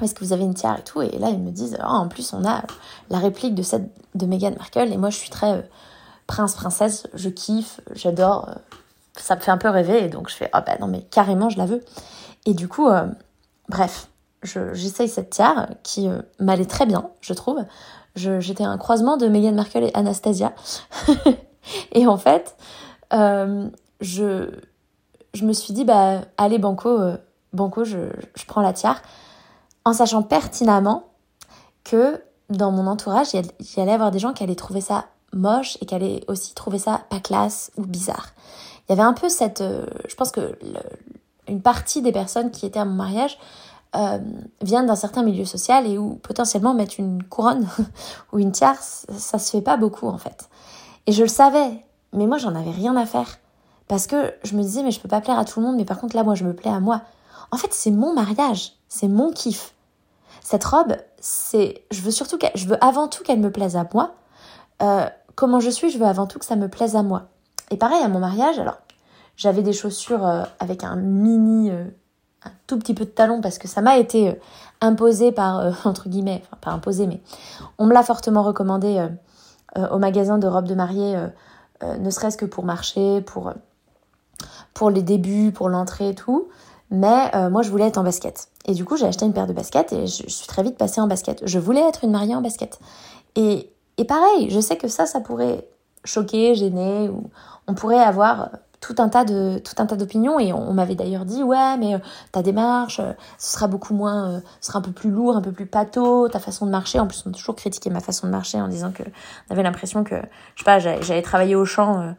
Est-ce 0.00 0.14
que 0.14 0.24
vous 0.24 0.32
avez 0.32 0.44
une 0.44 0.54
tiare 0.54 0.78
et 0.78 0.84
tout 0.84 1.02
Et 1.02 1.18
là, 1.18 1.28
ils 1.30 1.38
me 1.38 1.50
disent 1.50 1.76
oh, 1.80 1.86
en 1.86 2.08
plus, 2.08 2.32
on 2.32 2.44
a 2.44 2.62
la 3.10 3.18
réplique 3.18 3.54
de 3.54 3.62
cette 3.62 3.90
de 4.14 4.26
Meghan 4.26 4.52
Markle. 4.58 4.92
Et 4.92 4.96
moi, 4.96 5.10
je 5.10 5.16
suis 5.16 5.30
très 5.30 5.52
euh, 5.52 5.62
prince 6.26 6.54
princesse. 6.54 7.06
Je 7.14 7.28
kiffe, 7.28 7.80
j'adore. 7.94 8.48
Euh, 8.48 8.54
ça 9.16 9.36
me 9.36 9.40
fait 9.40 9.50
un 9.50 9.58
peu 9.58 9.68
rêver. 9.68 10.04
Et 10.04 10.08
donc, 10.08 10.28
je 10.28 10.34
fais 10.34 10.50
oh 10.54 10.58
bah 10.66 10.76
non, 10.80 10.86
mais 10.86 11.02
carrément, 11.02 11.48
je 11.48 11.58
la 11.58 11.66
veux. 11.66 11.82
Et 12.46 12.54
du 12.54 12.68
coup, 12.68 12.88
euh, 12.88 13.06
bref, 13.68 14.08
j'essaye 14.42 15.08
cette 15.08 15.30
tiare 15.30 15.68
qui 15.82 16.08
m'allait 16.40 16.66
très 16.66 16.86
bien, 16.86 17.10
je 17.20 17.32
trouve. 17.32 17.60
J'étais 18.16 18.64
un 18.64 18.76
croisement 18.76 19.16
de 19.16 19.28
Meghan 19.28 19.52
Markle 19.52 19.84
et 19.84 19.90
Anastasia. 19.94 20.52
et 21.92 22.06
en 22.06 22.16
fait, 22.16 22.56
euh, 23.12 23.68
je, 24.02 24.50
me 25.42 25.52
suis 25.52 25.72
dit, 25.72 25.84
bah, 25.84 26.22
allez, 26.36 26.58
Banco, 26.58 26.88
euh, 26.88 27.16
Banco 27.52 27.84
je, 27.84 28.08
prends 28.46 28.60
la 28.60 28.72
tiare, 28.72 29.00
en 29.84 29.92
sachant 29.92 30.22
pertinemment 30.22 31.04
que 31.84 32.22
dans 32.50 32.70
mon 32.70 32.86
entourage, 32.86 33.28
il 33.32 33.42
y 33.76 33.80
allait 33.80 33.92
avoir 33.92 34.10
des 34.10 34.18
gens 34.18 34.32
qui 34.32 34.42
allaient 34.42 34.54
trouver 34.54 34.80
ça 34.80 35.06
moche 35.32 35.78
et 35.80 35.86
qui 35.86 35.94
allaient 35.94 36.22
aussi 36.28 36.54
trouver 36.54 36.78
ça 36.78 37.00
pas 37.08 37.20
classe 37.20 37.72
ou 37.76 37.86
bizarre. 37.86 38.32
Il 38.88 38.92
y 38.92 38.92
avait 38.92 39.02
un 39.02 39.14
peu 39.14 39.28
cette... 39.28 39.62
Euh, 39.62 39.86
je 40.08 40.14
pense 40.14 40.30
que 40.30 40.58
une 41.48 41.62
partie 41.62 42.02
des 42.02 42.12
personnes 42.12 42.50
qui 42.50 42.66
étaient 42.66 42.78
à 42.78 42.84
mon 42.84 42.94
mariage 42.94 43.38
euh, 43.96 44.18
viennent 44.62 44.86
d'un 44.86 44.96
certain 44.96 45.22
milieu 45.22 45.44
social 45.44 45.86
et 45.86 45.98
où 45.98 46.14
potentiellement 46.22 46.74
mettre 46.74 46.94
une 46.98 47.22
couronne 47.22 47.66
ou 48.32 48.38
une 48.38 48.52
tiare, 48.52 48.76
ça 48.80 49.38
se 49.38 49.50
fait 49.50 49.62
pas 49.62 49.76
beaucoup 49.76 50.08
en 50.08 50.18
fait. 50.18 50.48
Et 51.06 51.12
je 51.12 51.22
le 51.22 51.28
savais, 51.28 51.84
mais 52.12 52.26
moi 52.26 52.38
j'en 52.38 52.54
avais 52.54 52.70
rien 52.70 52.96
à 52.96 53.06
faire. 53.06 53.38
Parce 53.92 54.06
que 54.06 54.32
je 54.42 54.56
me 54.56 54.62
disais, 54.62 54.82
mais 54.82 54.90
je 54.90 55.00
peux 55.00 55.08
pas 55.08 55.20
plaire 55.20 55.38
à 55.38 55.44
tout 55.44 55.60
le 55.60 55.66
monde, 55.66 55.76
mais 55.76 55.84
par 55.84 55.98
contre 55.98 56.16
là, 56.16 56.24
moi 56.24 56.34
je 56.34 56.44
me 56.44 56.54
plais 56.54 56.70
à 56.70 56.80
moi. 56.80 57.02
En 57.50 57.58
fait, 57.58 57.74
c'est 57.74 57.90
mon 57.90 58.14
mariage, 58.14 58.72
c'est 58.88 59.06
mon 59.06 59.30
kiff. 59.30 59.74
Cette 60.40 60.64
robe, 60.64 60.96
c'est, 61.20 61.84
je 61.90 62.00
veux 62.00 62.10
surtout, 62.10 62.38
je 62.54 62.66
veux 62.66 62.82
avant 62.82 63.06
tout 63.06 63.22
qu'elle 63.22 63.40
me 63.40 63.52
plaise 63.52 63.76
à 63.76 63.86
moi. 63.92 64.14
Euh, 64.80 65.04
comment 65.34 65.60
je 65.60 65.68
suis, 65.68 65.90
je 65.90 65.98
veux 65.98 66.06
avant 66.06 66.26
tout 66.26 66.38
que 66.38 66.46
ça 66.46 66.56
me 66.56 66.68
plaise 66.68 66.96
à 66.96 67.02
moi. 67.02 67.24
Et 67.70 67.76
pareil 67.76 68.02
à 68.02 68.08
mon 68.08 68.18
mariage, 68.18 68.58
alors 68.58 68.78
j'avais 69.36 69.60
des 69.60 69.74
chaussures 69.74 70.26
euh, 70.26 70.44
avec 70.58 70.84
un 70.84 70.96
mini 70.96 71.70
un 72.44 72.50
tout 72.66 72.78
petit 72.78 72.94
peu 72.94 73.04
de 73.04 73.10
talon 73.10 73.40
parce 73.40 73.58
que 73.58 73.68
ça 73.68 73.80
m'a 73.82 73.98
été 73.98 74.30
euh, 74.30 74.34
imposé 74.80 75.32
par, 75.32 75.60
euh, 75.60 75.72
entre 75.84 76.08
guillemets, 76.08 76.42
enfin 76.44 76.56
pas 76.60 76.70
imposé, 76.70 77.06
mais 77.06 77.20
on 77.78 77.86
me 77.86 77.92
l'a 77.92 78.02
fortement 78.02 78.42
recommandé 78.42 79.06
euh, 79.76 79.88
au 79.90 79.98
magasin 79.98 80.38
de 80.38 80.46
robes 80.46 80.68
de 80.68 80.74
mariée, 80.74 81.16
ne 81.98 82.10
serait-ce 82.10 82.36
que 82.36 82.44
pour 82.44 82.64
marcher, 82.64 83.22
pour, 83.22 83.54
pour 84.74 84.90
les 84.90 85.02
débuts, 85.02 85.52
pour 85.52 85.68
l'entrée 85.68 86.10
et 86.10 86.14
tout. 86.14 86.48
Mais 86.90 87.30
moi, 87.50 87.62
je 87.62 87.70
voulais 87.70 87.86
être 87.86 87.96
en 87.96 88.02
basket. 88.02 88.48
Et 88.66 88.74
du 88.74 88.84
coup, 88.84 88.96
j'ai 88.96 89.06
acheté 89.06 89.24
une 89.24 89.32
paire 89.32 89.46
de 89.46 89.54
baskets 89.54 89.92
et 89.94 90.06
je, 90.06 90.28
suis 90.28 90.46
très 90.46 90.62
vite 90.62 90.76
passée 90.76 91.00
en 91.00 91.06
basket. 91.06 91.42
Je 91.46 91.58
voulais 91.58 91.80
être 91.80 92.04
une 92.04 92.10
mariée 92.10 92.34
en 92.34 92.42
basket. 92.42 92.78
Et, 93.34 93.70
et 93.96 94.04
pareil, 94.04 94.50
je 94.50 94.60
sais 94.60 94.76
que 94.76 94.88
ça, 94.88 95.06
ça 95.06 95.20
pourrait 95.20 95.66
choquer, 96.04 96.54
gêner, 96.54 97.08
ou 97.08 97.30
on 97.66 97.74
pourrait 97.74 97.98
avoir 97.98 98.50
tout 98.82 98.96
un 98.98 99.08
tas 99.08 99.24
de 99.24 99.58
tout 99.58 99.74
un 99.78 99.86
tas 99.86 99.94
d'opinions 99.94 100.40
et 100.40 100.52
on, 100.52 100.72
m'avait 100.74 100.96
d'ailleurs 100.96 101.24
dit 101.24 101.44
ouais 101.44 101.76
mais 101.78 101.94
euh, 101.94 101.98
ta 102.32 102.42
démarche 102.42 102.98
euh, 102.98 103.12
ce 103.38 103.52
sera 103.52 103.68
beaucoup 103.68 103.94
moins 103.94 104.28
euh, 104.28 104.40
ce 104.60 104.66
sera 104.66 104.80
un 104.80 104.82
peu 104.82 104.90
plus 104.90 105.08
lourd 105.08 105.36
un 105.36 105.40
peu 105.40 105.52
plus 105.52 105.66
pâteau 105.66 106.28
ta 106.28 106.40
façon 106.40 106.66
de 106.66 106.72
marcher 106.72 106.98
en 106.98 107.06
plus 107.06 107.22
on 107.24 107.30
a 107.30 107.32
toujours 107.32 107.54
critiqué 107.54 107.90
ma 107.90 108.00
façon 108.00 108.26
de 108.26 108.32
marcher 108.32 108.60
en 108.60 108.66
disant 108.66 108.90
que 108.90 109.04
on 109.48 109.52
avait 109.52 109.62
l'impression 109.62 110.02
que 110.02 110.16
je 110.56 110.62
sais 110.62 110.64
pas 110.64 110.80
j'allais 110.80 111.22
travailler 111.22 111.54
au 111.54 111.64
champ 111.64 112.12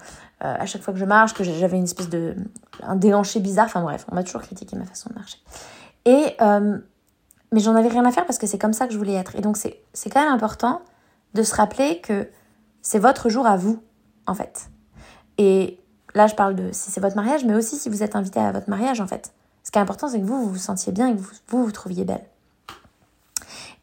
à 0.43 0.65
chaque 0.65 0.81
fois 0.81 0.93
que 0.93 1.00
je 1.00 1.05
marche 1.05 1.33
que 1.33 1.43
j'avais 1.43 1.77
une 1.77 1.85
espèce 1.85 2.09
de 2.09 2.35
un 2.81 2.95
déhanché 2.95 3.39
bizarre 3.39 3.65
enfin 3.65 3.81
bref 3.81 4.05
on 4.12 4.15
m'a 4.15 4.23
toujours 4.23 4.41
critiqué 4.41 4.75
ma 4.75 4.85
façon 4.85 5.09
de 5.09 5.15
marcher 5.15 5.38
et 6.05 6.35
mais 7.51 7.59
j'en 7.59 7.75
avais 7.75 7.88
rien 7.88 8.05
à 8.05 8.12
faire 8.12 8.25
parce 8.25 8.38
que 8.38 8.47
c'est 8.47 8.57
comme 8.57 8.73
ça 8.73 8.88
que 8.88 8.93
je 8.93 8.97
voulais 8.97 9.13
être 9.13 9.35
et 9.35 9.41
donc 9.41 9.57
c'est 9.57 10.09
quand 10.09 10.21
même 10.21 10.33
important 10.33 10.81
de 11.33 11.43
se 11.43 11.55
rappeler 11.55 12.01
que 12.01 12.27
c'est 12.81 13.00
votre 13.00 13.29
jour 13.29 13.47
à 13.47 13.55
vous 13.57 13.81
en 14.27 14.33
fait 14.33 14.69
et 15.38 15.79
Là, 16.15 16.27
je 16.27 16.35
parle 16.35 16.55
de 16.55 16.69
si 16.71 16.91
c'est 16.91 17.01
votre 17.01 17.15
mariage, 17.15 17.43
mais 17.43 17.55
aussi 17.55 17.77
si 17.77 17.89
vous 17.89 18.03
êtes 18.03 18.15
invité 18.15 18.39
à 18.39 18.51
votre 18.51 18.69
mariage, 18.69 19.01
en 19.01 19.07
fait. 19.07 19.33
Ce 19.63 19.71
qui 19.71 19.79
est 19.79 19.81
important, 19.81 20.07
c'est 20.07 20.19
que 20.19 20.25
vous, 20.25 20.47
vous 20.47 20.57
sentiez 20.57 20.91
bien 20.91 21.07
et 21.07 21.13
que 21.13 21.19
vous 21.19 21.31
vous, 21.47 21.65
vous 21.65 21.71
trouviez 21.71 22.05
belle. 22.05 22.23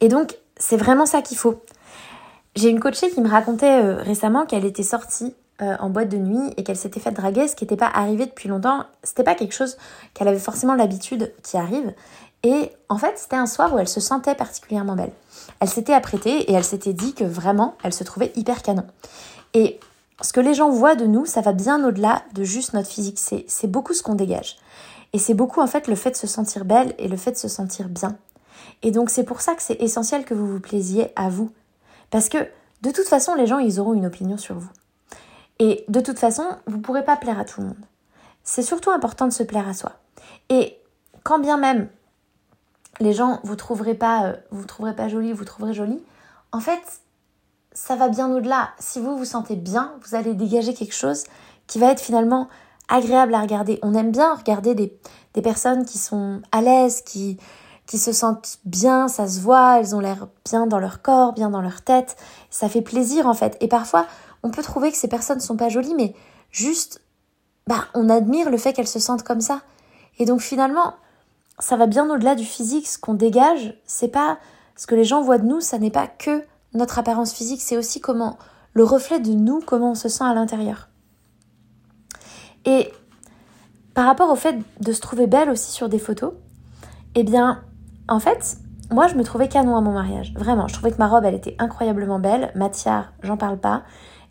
Et 0.00 0.08
donc, 0.08 0.36
c'est 0.56 0.76
vraiment 0.76 1.06
ça 1.06 1.22
qu'il 1.22 1.36
faut. 1.36 1.62
J'ai 2.54 2.68
une 2.68 2.80
coachée 2.80 3.10
qui 3.10 3.20
me 3.20 3.28
racontait 3.28 3.82
euh, 3.82 3.96
récemment 3.96 4.46
qu'elle 4.46 4.64
était 4.64 4.82
sortie 4.82 5.34
euh, 5.62 5.76
en 5.78 5.90
boîte 5.90 6.08
de 6.08 6.16
nuit 6.16 6.52
et 6.56 6.64
qu'elle 6.64 6.76
s'était 6.76 7.00
fait 7.00 7.10
draguer, 7.10 7.48
ce 7.48 7.56
qui 7.56 7.64
n'était 7.64 7.76
pas 7.76 7.90
arrivé 7.92 8.26
depuis 8.26 8.48
longtemps. 8.48 8.84
C'était 9.02 9.24
pas 9.24 9.34
quelque 9.34 9.54
chose 9.54 9.76
qu'elle 10.14 10.28
avait 10.28 10.38
forcément 10.38 10.74
l'habitude 10.74 11.32
qui 11.42 11.56
arrive. 11.56 11.92
Et 12.42 12.72
en 12.88 12.96
fait, 12.96 13.18
c'était 13.18 13.36
un 13.36 13.46
soir 13.46 13.74
où 13.74 13.78
elle 13.78 13.88
se 13.88 14.00
sentait 14.00 14.34
particulièrement 14.34 14.96
belle. 14.96 15.12
Elle 15.60 15.68
s'était 15.68 15.92
apprêtée 15.92 16.50
et 16.50 16.52
elle 16.52 16.64
s'était 16.64 16.94
dit 16.94 17.14
que 17.14 17.24
vraiment, 17.24 17.76
elle 17.82 17.92
se 17.92 18.04
trouvait 18.04 18.32
hyper 18.36 18.62
canon. 18.62 18.84
Et 19.52 19.78
ce 20.22 20.32
que 20.32 20.40
les 20.40 20.54
gens 20.54 20.70
voient 20.70 20.94
de 20.94 21.06
nous, 21.06 21.26
ça 21.26 21.40
va 21.40 21.52
bien 21.52 21.84
au-delà 21.86 22.22
de 22.34 22.44
juste 22.44 22.72
notre 22.72 22.88
physique. 22.88 23.18
C'est 23.18 23.66
beaucoup 23.66 23.92
ce 23.92 24.02
qu'on 24.02 24.14
dégage. 24.14 24.56
Et 25.12 25.18
c'est 25.18 25.34
beaucoup 25.34 25.60
en 25.60 25.66
fait 25.66 25.88
le 25.88 25.94
fait 25.94 26.12
de 26.12 26.16
se 26.16 26.26
sentir 26.26 26.64
belle 26.64 26.94
et 26.98 27.08
le 27.08 27.16
fait 27.16 27.32
de 27.32 27.36
se 27.36 27.48
sentir 27.48 27.88
bien. 27.88 28.16
Et 28.82 28.92
donc 28.92 29.10
c'est 29.10 29.24
pour 29.24 29.40
ça 29.40 29.54
que 29.54 29.62
c'est 29.62 29.80
essentiel 29.82 30.24
que 30.24 30.34
vous 30.34 30.46
vous 30.46 30.60
plaisiez 30.60 31.12
à 31.16 31.28
vous. 31.28 31.50
Parce 32.10 32.28
que 32.28 32.38
de 32.82 32.90
toute 32.90 33.06
façon, 33.06 33.34
les 33.34 33.46
gens, 33.46 33.58
ils 33.58 33.78
auront 33.78 33.92
une 33.92 34.06
opinion 34.06 34.38
sur 34.38 34.54
vous. 34.54 34.70
Et 35.60 35.84
de 35.88 36.00
toute 36.00 36.18
façon, 36.18 36.44
vous 36.66 36.78
ne 36.78 36.82
pourrez 36.82 37.04
pas 37.04 37.16
plaire 37.16 37.38
à 37.38 37.44
tout 37.44 37.60
le 37.60 37.68
monde. 37.68 37.84
C'est 38.42 38.62
surtout 38.62 38.90
important 38.90 39.26
de 39.26 39.32
se 39.32 39.42
plaire 39.42 39.68
à 39.68 39.74
soi. 39.74 39.92
Et 40.48 40.76
quand 41.22 41.38
bien 41.38 41.58
même 41.58 41.88
les 42.98 43.12
gens 43.12 43.40
vous 43.44 43.56
trouverez 43.56 43.94
pas, 43.94 44.24
euh, 44.24 44.36
vous 44.50 44.64
trouverez 44.64 44.96
pas 44.96 45.08
jolie, 45.08 45.32
vous 45.32 45.44
trouverez 45.44 45.74
jolie, 45.74 46.02
en 46.52 46.60
fait, 46.60 46.80
ça 47.72 47.94
va 47.94 48.08
bien 48.08 48.30
au-delà. 48.30 48.70
Si 48.78 49.00
vous 49.00 49.16
vous 49.16 49.24
sentez 49.24 49.54
bien, 49.54 49.92
vous 50.02 50.14
allez 50.14 50.34
dégager 50.34 50.74
quelque 50.74 50.94
chose 50.94 51.24
qui 51.66 51.78
va 51.78 51.92
être 51.92 52.00
finalement 52.00 52.48
agréable 52.88 53.34
à 53.34 53.40
regarder. 53.40 53.78
On 53.82 53.94
aime 53.94 54.10
bien 54.10 54.34
regarder 54.34 54.74
des, 54.74 54.92
personnes 55.42 55.84
qui 55.84 55.98
sont 55.98 56.42
à 56.52 56.60
l'aise, 56.60 57.02
qui, 57.02 57.38
qui 57.86 57.98
se 57.98 58.12
sentent 58.12 58.58
bien, 58.64 59.08
ça 59.08 59.28
se 59.28 59.40
voit, 59.40 59.78
elles 59.78 59.94
ont 59.94 60.00
l'air 60.00 60.26
bien 60.44 60.66
dans 60.66 60.80
leur 60.80 61.00
corps, 61.00 61.32
bien 61.32 61.50
dans 61.50 61.60
leur 61.60 61.82
tête. 61.82 62.16
Ça 62.50 62.68
fait 62.68 62.82
plaisir 62.82 63.26
en 63.26 63.34
fait. 63.34 63.56
Et 63.60 63.68
parfois, 63.68 64.06
on 64.42 64.50
peut 64.50 64.62
trouver 64.62 64.90
que 64.90 64.96
ces 64.96 65.08
personnes 65.08 65.38
ne 65.38 65.42
sont 65.42 65.56
pas 65.56 65.68
jolies, 65.68 65.94
mais 65.94 66.14
juste, 66.50 67.02
bah, 67.66 67.84
on 67.94 68.08
admire 68.08 68.50
le 68.50 68.56
fait 68.56 68.72
qu'elles 68.72 68.88
se 68.88 68.98
sentent 68.98 69.22
comme 69.22 69.40
ça. 69.40 69.62
Et 70.18 70.24
donc 70.24 70.40
finalement, 70.40 70.94
ça 71.58 71.76
va 71.76 71.86
bien 71.86 72.08
au-delà 72.10 72.34
du 72.34 72.44
physique. 72.44 72.88
Ce 72.88 72.98
qu'on 72.98 73.14
dégage, 73.14 73.74
c'est 73.86 74.08
pas 74.08 74.38
ce 74.76 74.86
que 74.86 74.94
les 74.94 75.04
gens 75.04 75.22
voient 75.22 75.38
de 75.38 75.46
nous, 75.46 75.60
ça 75.60 75.78
n'est 75.78 75.90
pas 75.90 76.06
que 76.06 76.44
notre 76.72 76.98
apparence 76.98 77.32
physique, 77.32 77.60
c'est 77.60 77.76
aussi 77.76 78.00
comment 78.00 78.38
le 78.72 78.84
reflet 78.84 79.18
de 79.18 79.30
nous, 79.30 79.60
comment 79.60 79.92
on 79.92 79.94
se 79.94 80.08
sent 80.08 80.24
à 80.24 80.34
l'intérieur. 80.34 80.88
Et 82.64 82.92
par 83.94 84.06
rapport 84.06 84.30
au 84.30 84.36
fait 84.36 84.56
de 84.80 84.92
se 84.92 85.00
trouver 85.00 85.26
belle 85.26 85.50
aussi 85.50 85.72
sur 85.72 85.88
des 85.88 85.98
photos, 85.98 86.32
eh 87.14 87.24
bien, 87.24 87.62
en 88.08 88.20
fait, 88.20 88.58
moi, 88.90 89.06
je 89.06 89.14
me 89.14 89.24
trouvais 89.24 89.48
canon 89.48 89.76
à 89.76 89.80
mon 89.80 89.92
mariage. 89.92 90.32
Vraiment, 90.34 90.68
je 90.68 90.74
trouvais 90.74 90.90
que 90.90 90.98
ma 90.98 91.08
robe, 91.08 91.24
elle 91.24 91.34
était 91.34 91.56
incroyablement 91.58 92.18
belle. 92.18 92.52
Ma 92.54 92.68
tiare, 92.68 93.12
j'en 93.22 93.36
parle 93.36 93.58
pas. 93.58 93.82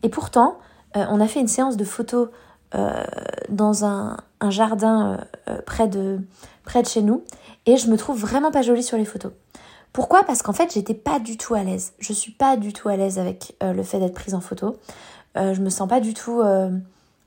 Et 0.03 0.10
pourtant, 0.10 0.58
euh, 0.98 1.06
on 1.10 1.20
a 1.20 1.27
fait 1.27 1.39
une 1.39 1.48
séance 1.48 1.77
de 1.77 1.84
photos 1.84 2.29
euh, 2.75 3.03
dans 3.50 3.86
un, 3.86 4.18
jardin 4.50 5.20
euh, 5.48 5.62
près, 5.65 5.88
de, 5.88 6.20
chez 6.86 7.01
nous. 7.01 7.24
Et 7.65 7.77
je 7.77 7.89
me 7.89 7.98
trouve 7.98 8.20
vraiment 8.20 8.51
pas 8.51 8.62
jolie 8.62 8.84
sur 8.84 8.98
les 8.98 9.06
photos. 9.06 9.32
Pourquoi? 9.94 10.24
Parce 10.24 10.41
qu'en 10.41 10.53
fait, 10.53 10.74
j'étais 10.74 10.94
pas 10.94 11.20
du 11.20 11.38
tout 11.38 11.56
à 11.56 11.63
l'aise. 11.63 11.94
Je 12.00 12.13
suis 12.13 12.32
pas 12.32 12.58
du 12.58 12.74
tout 12.74 12.89
à 12.89 12.96
l'aise 12.96 13.18
avec 13.18 13.56
le 13.62 13.82
fait 13.82 14.00
d'être 14.00 14.13
prise 14.13 14.36
en 14.36 14.39
photo. 14.39 14.77
Je 15.36 15.60
me 15.60 15.70
sens 15.70 15.89
pas 15.89 16.00
du 16.00 16.13
tout. 16.13 16.41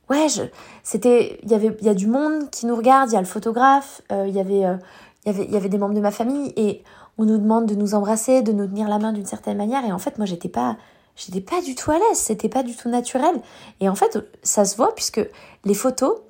Ouais, 0.09 0.29
je... 0.29 0.43
c'était. 0.85 1.41
Il 1.43 1.51
y 1.51 1.55
avait, 1.55 1.77
il 1.81 1.89
a 1.89 1.95
du 1.95 2.07
monde 2.07 2.51
qui 2.51 2.67
nous 2.67 2.77
regarde. 2.77 3.11
Il 3.11 3.15
y 3.15 3.17
a 3.17 3.21
le 3.21 3.27
photographe. 3.27 4.01
Il 4.11 4.31
y 4.31 4.39
avait 4.39 5.69
des 5.69 5.79
membres 5.79 5.95
de 5.95 6.01
ma 6.01 6.13
famille 6.13 6.53
et 6.57 6.85
on 7.19 7.25
nous 7.25 7.39
demande 7.39 7.67
de 7.67 7.75
nous 7.75 7.95
embrasser, 7.95 8.43
de 8.43 8.53
nous 8.53 8.67
tenir 8.67 8.89
la 8.89 8.99
main 8.99 9.13
d'une 9.13 9.27
certaine 9.27 9.57
manière. 9.57 9.85
Et 9.85 9.93
en 9.93 9.99
fait, 9.99 10.19
moi, 10.19 10.27
j'étais 10.27 10.49
pas, 10.49 10.77
j'étais 11.17 11.41
pas 11.41 11.61
du 11.61 11.75
tout 11.75 11.91
à 11.91 11.95
l'aise. 11.95 12.19
C'était 12.19 12.49
pas 12.49 12.63
du 12.63 12.77
tout 12.77 12.89
naturel. 12.89 13.41
Et 13.81 13.89
en 13.89 13.95
fait, 13.95 14.19
ça 14.43 14.65
se 14.65 14.77
voit 14.77 14.95
puisque 14.95 15.21
les 15.65 15.75
photos 15.75 16.21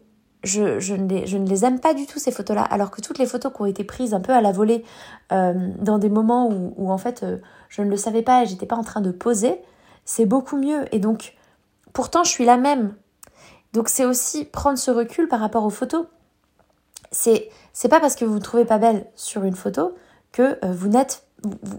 je, 0.44 0.94
ne 0.94 1.48
les, 1.48 1.64
aime 1.64 1.78
pas 1.78 1.94
du 1.94 2.06
tout 2.06 2.18
ces 2.18 2.32
photos-là, 2.32 2.62
alors 2.62 2.90
que 2.90 3.00
toutes 3.00 3.18
les 3.18 3.26
photos 3.26 3.52
qui 3.52 3.62
ont 3.62 3.66
été 3.66 3.84
prises 3.84 4.12
un 4.12 4.20
peu 4.20 4.32
à 4.32 4.40
la 4.40 4.50
volée 4.50 4.84
euh, 5.30 5.70
dans 5.78 5.98
des 5.98 6.08
moments 6.08 6.48
où, 6.48 6.74
où 6.76 6.90
en 6.90 6.98
fait 6.98 7.22
euh, 7.22 7.38
je 7.68 7.82
ne 7.82 7.88
le 7.88 7.96
savais 7.96 8.22
pas 8.22 8.42
et 8.42 8.46
j'étais 8.46 8.66
pas 8.66 8.76
en 8.76 8.82
train 8.82 9.00
de 9.00 9.12
poser, 9.12 9.60
c'est 10.04 10.26
beaucoup 10.26 10.56
mieux. 10.56 10.84
Et 10.92 10.98
donc, 10.98 11.36
pourtant, 11.92 12.24
je 12.24 12.30
suis 12.30 12.44
la 12.44 12.56
même. 12.56 12.94
Donc, 13.72 13.88
c'est 13.88 14.04
aussi 14.04 14.44
prendre 14.44 14.78
ce 14.78 14.90
recul 14.90 15.28
par 15.28 15.40
rapport 15.40 15.64
aux 15.64 15.70
photos. 15.70 16.06
C'est 17.10 17.50
c'est 17.72 17.88
pas 17.88 18.00
parce 18.00 18.16
que 18.16 18.24
vous 18.24 18.34
ne 18.34 18.40
trouvez 18.40 18.64
pas 18.64 18.78
belle 18.78 19.06
sur 19.14 19.44
une 19.44 19.54
photo 19.56 19.94
que 20.32 20.58
euh, 20.64 20.72
vous 20.72 20.88
n'êtes 20.88 21.26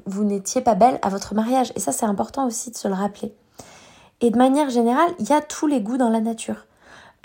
vous 0.05 0.23
n'étiez 0.23 0.61
pas 0.61 0.75
belle 0.75 0.99
à 1.01 1.09
votre 1.09 1.35
mariage. 1.35 1.71
Et 1.75 1.79
ça, 1.79 1.91
c'est 1.91 2.05
important 2.05 2.47
aussi 2.47 2.71
de 2.71 2.77
se 2.77 2.87
le 2.87 2.93
rappeler. 2.93 3.33
Et 4.21 4.29
de 4.29 4.37
manière 4.37 4.69
générale, 4.69 5.11
il 5.19 5.27
y 5.27 5.33
a 5.33 5.41
tous 5.41 5.67
les 5.67 5.81
goûts 5.81 5.97
dans 5.97 6.09
la 6.09 6.21
nature. 6.21 6.65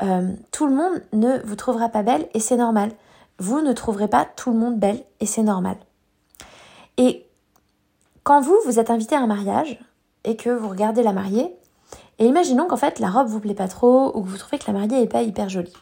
Euh, 0.03 0.33
tout 0.53 0.67
le 0.67 0.75
monde 0.75 1.03
ne 1.13 1.39
vous 1.45 1.57
trouvera 1.57 1.89
pas 1.89 2.03
belle 2.03 2.29
et 2.35 2.41
c'est 2.41 2.57
normal. 2.57 2.93
Vous 3.39 3.61
ne 3.61 3.73
trouverez 3.73 4.09
pas 4.09 4.25
tout 4.25 4.51
le 4.51 4.59
monde 4.59 4.79
belle 4.79 5.05
et 5.21 5.27
c'est 5.27 5.43
normal. 5.43 5.77
Et 6.97 7.27
quand 8.25 8.41
vous, 8.41 8.57
vous 8.65 8.79
êtes 8.79 8.91
invité 8.91 9.15
à 9.15 9.21
un 9.21 9.27
mariage 9.27 9.79
et 10.25 10.37
que 10.37 10.51
vous 10.51 10.69
regardez 10.69 11.03
la 11.03 11.13
mariée, 11.13 11.55
et 12.19 12.27
imaginons 12.27 12.67
qu'en 12.67 12.77
fait 12.77 12.99
la 12.99 13.09
robe 13.11 13.29
vous 13.29 13.41
plaît 13.41 13.55
pas 13.55 13.69
trop 13.69 14.17
ou 14.17 14.23
que 14.23 14.29
vous 14.29 14.39
trouvez 14.39 14.59
que 14.59 14.67
la 14.67 14.73
mariée 14.73 15.03
est 15.03 15.09
pas 15.09 15.23
hyper 15.23 15.49
jolie. 15.49 15.73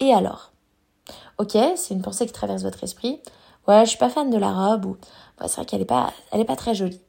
Et 0.00 0.12
alors? 0.12 0.52
Ok, 1.38 1.56
c'est 1.76 1.94
une 1.94 2.02
pensée 2.02 2.26
qui 2.26 2.32
traverse 2.32 2.62
votre 2.62 2.82
esprit. 2.82 3.20
Ouais, 3.68 3.84
je 3.84 3.90
suis 3.90 3.98
pas 3.98 4.10
fan 4.10 4.30
de 4.30 4.38
la 4.38 4.52
robe 4.52 4.86
ou 4.86 4.96
c'est 5.40 5.56
vrai 5.56 5.64
qu'elle 5.64 5.82
est 5.82 5.84
pas, 5.84 6.12
elle 6.32 6.40
est 6.40 6.44
pas 6.44 6.56
très 6.56 6.74
jolie 6.74 7.00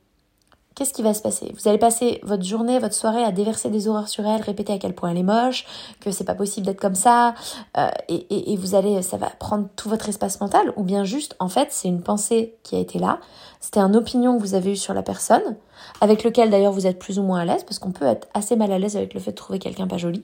qu'est-ce 0.78 0.94
qui 0.94 1.02
va 1.02 1.16
se 1.16 1.24
passer? 1.24 1.52
Vous 1.56 1.68
allez 1.68 1.80
passer 1.80 2.20
votre 2.22 2.44
journée, 2.44 2.78
votre 2.78 2.94
soirée 2.94 3.24
à 3.24 3.32
déverser 3.32 3.72
des 3.72 3.88
horreurs 3.88 4.08
sur 4.08 4.28
elle, 4.28 4.44
répéter 4.44 4.74
à 4.74 4.78
quel 4.78 4.94
point 4.94 5.10
elle 5.10 5.18
est 5.18 5.24
moche, 5.24 5.66
que 6.00 6.12
c'est 6.12 6.24
pas 6.24 6.36
possible 6.36 6.68
d'être 6.68 6.80
comme 6.80 6.94
ça, 6.94 7.34
euh, 7.78 7.90
et, 8.10 8.56
vous 8.58 8.76
allez, 8.76 9.02
ça 9.02 9.18
va 9.18 9.32
prendre 9.40 9.68
tout 9.76 9.90
votre 9.90 10.08
espace 10.08 10.40
mental, 10.40 10.72
ou 10.76 10.84
bien 10.84 11.04
juste, 11.04 11.36
en 11.40 11.50
fait, 11.50 11.70
c'est 11.72 11.88
une 11.88 12.04
pensée 12.04 12.56
qui 12.62 12.76
a 12.76 12.80
été 12.80 13.00
là, 13.00 13.20
c'était 13.60 13.80
une 13.80 13.96
opinion 13.96 14.38
que 14.38 14.44
vous 14.44 14.54
avez 14.54 14.74
eue 14.74 14.78
sur 14.78 14.94
la 14.94 15.02
personne, 15.02 15.56
avec 16.00 16.24
lequel 16.24 16.52
d'ailleurs 16.52 16.74
vous 16.74 16.86
êtes 16.86 17.00
plus 17.00 17.18
ou 17.18 17.24
moins 17.24 17.40
à 17.40 17.46
l'aise, 17.46 17.64
parce 17.64 17.80
qu'on 17.80 17.92
peut 17.92 18.06
être 18.06 18.28
assez 18.36 18.56
mal 18.56 18.72
à 18.72 18.78
l'aise 18.78 18.96
avec 18.96 19.16
le 19.16 19.20
fait 19.20 19.32
de 19.32 19.36
trouver 19.36 19.58
quelqu'un 19.58 19.88
pas 19.88 19.98
joli. 19.98 20.24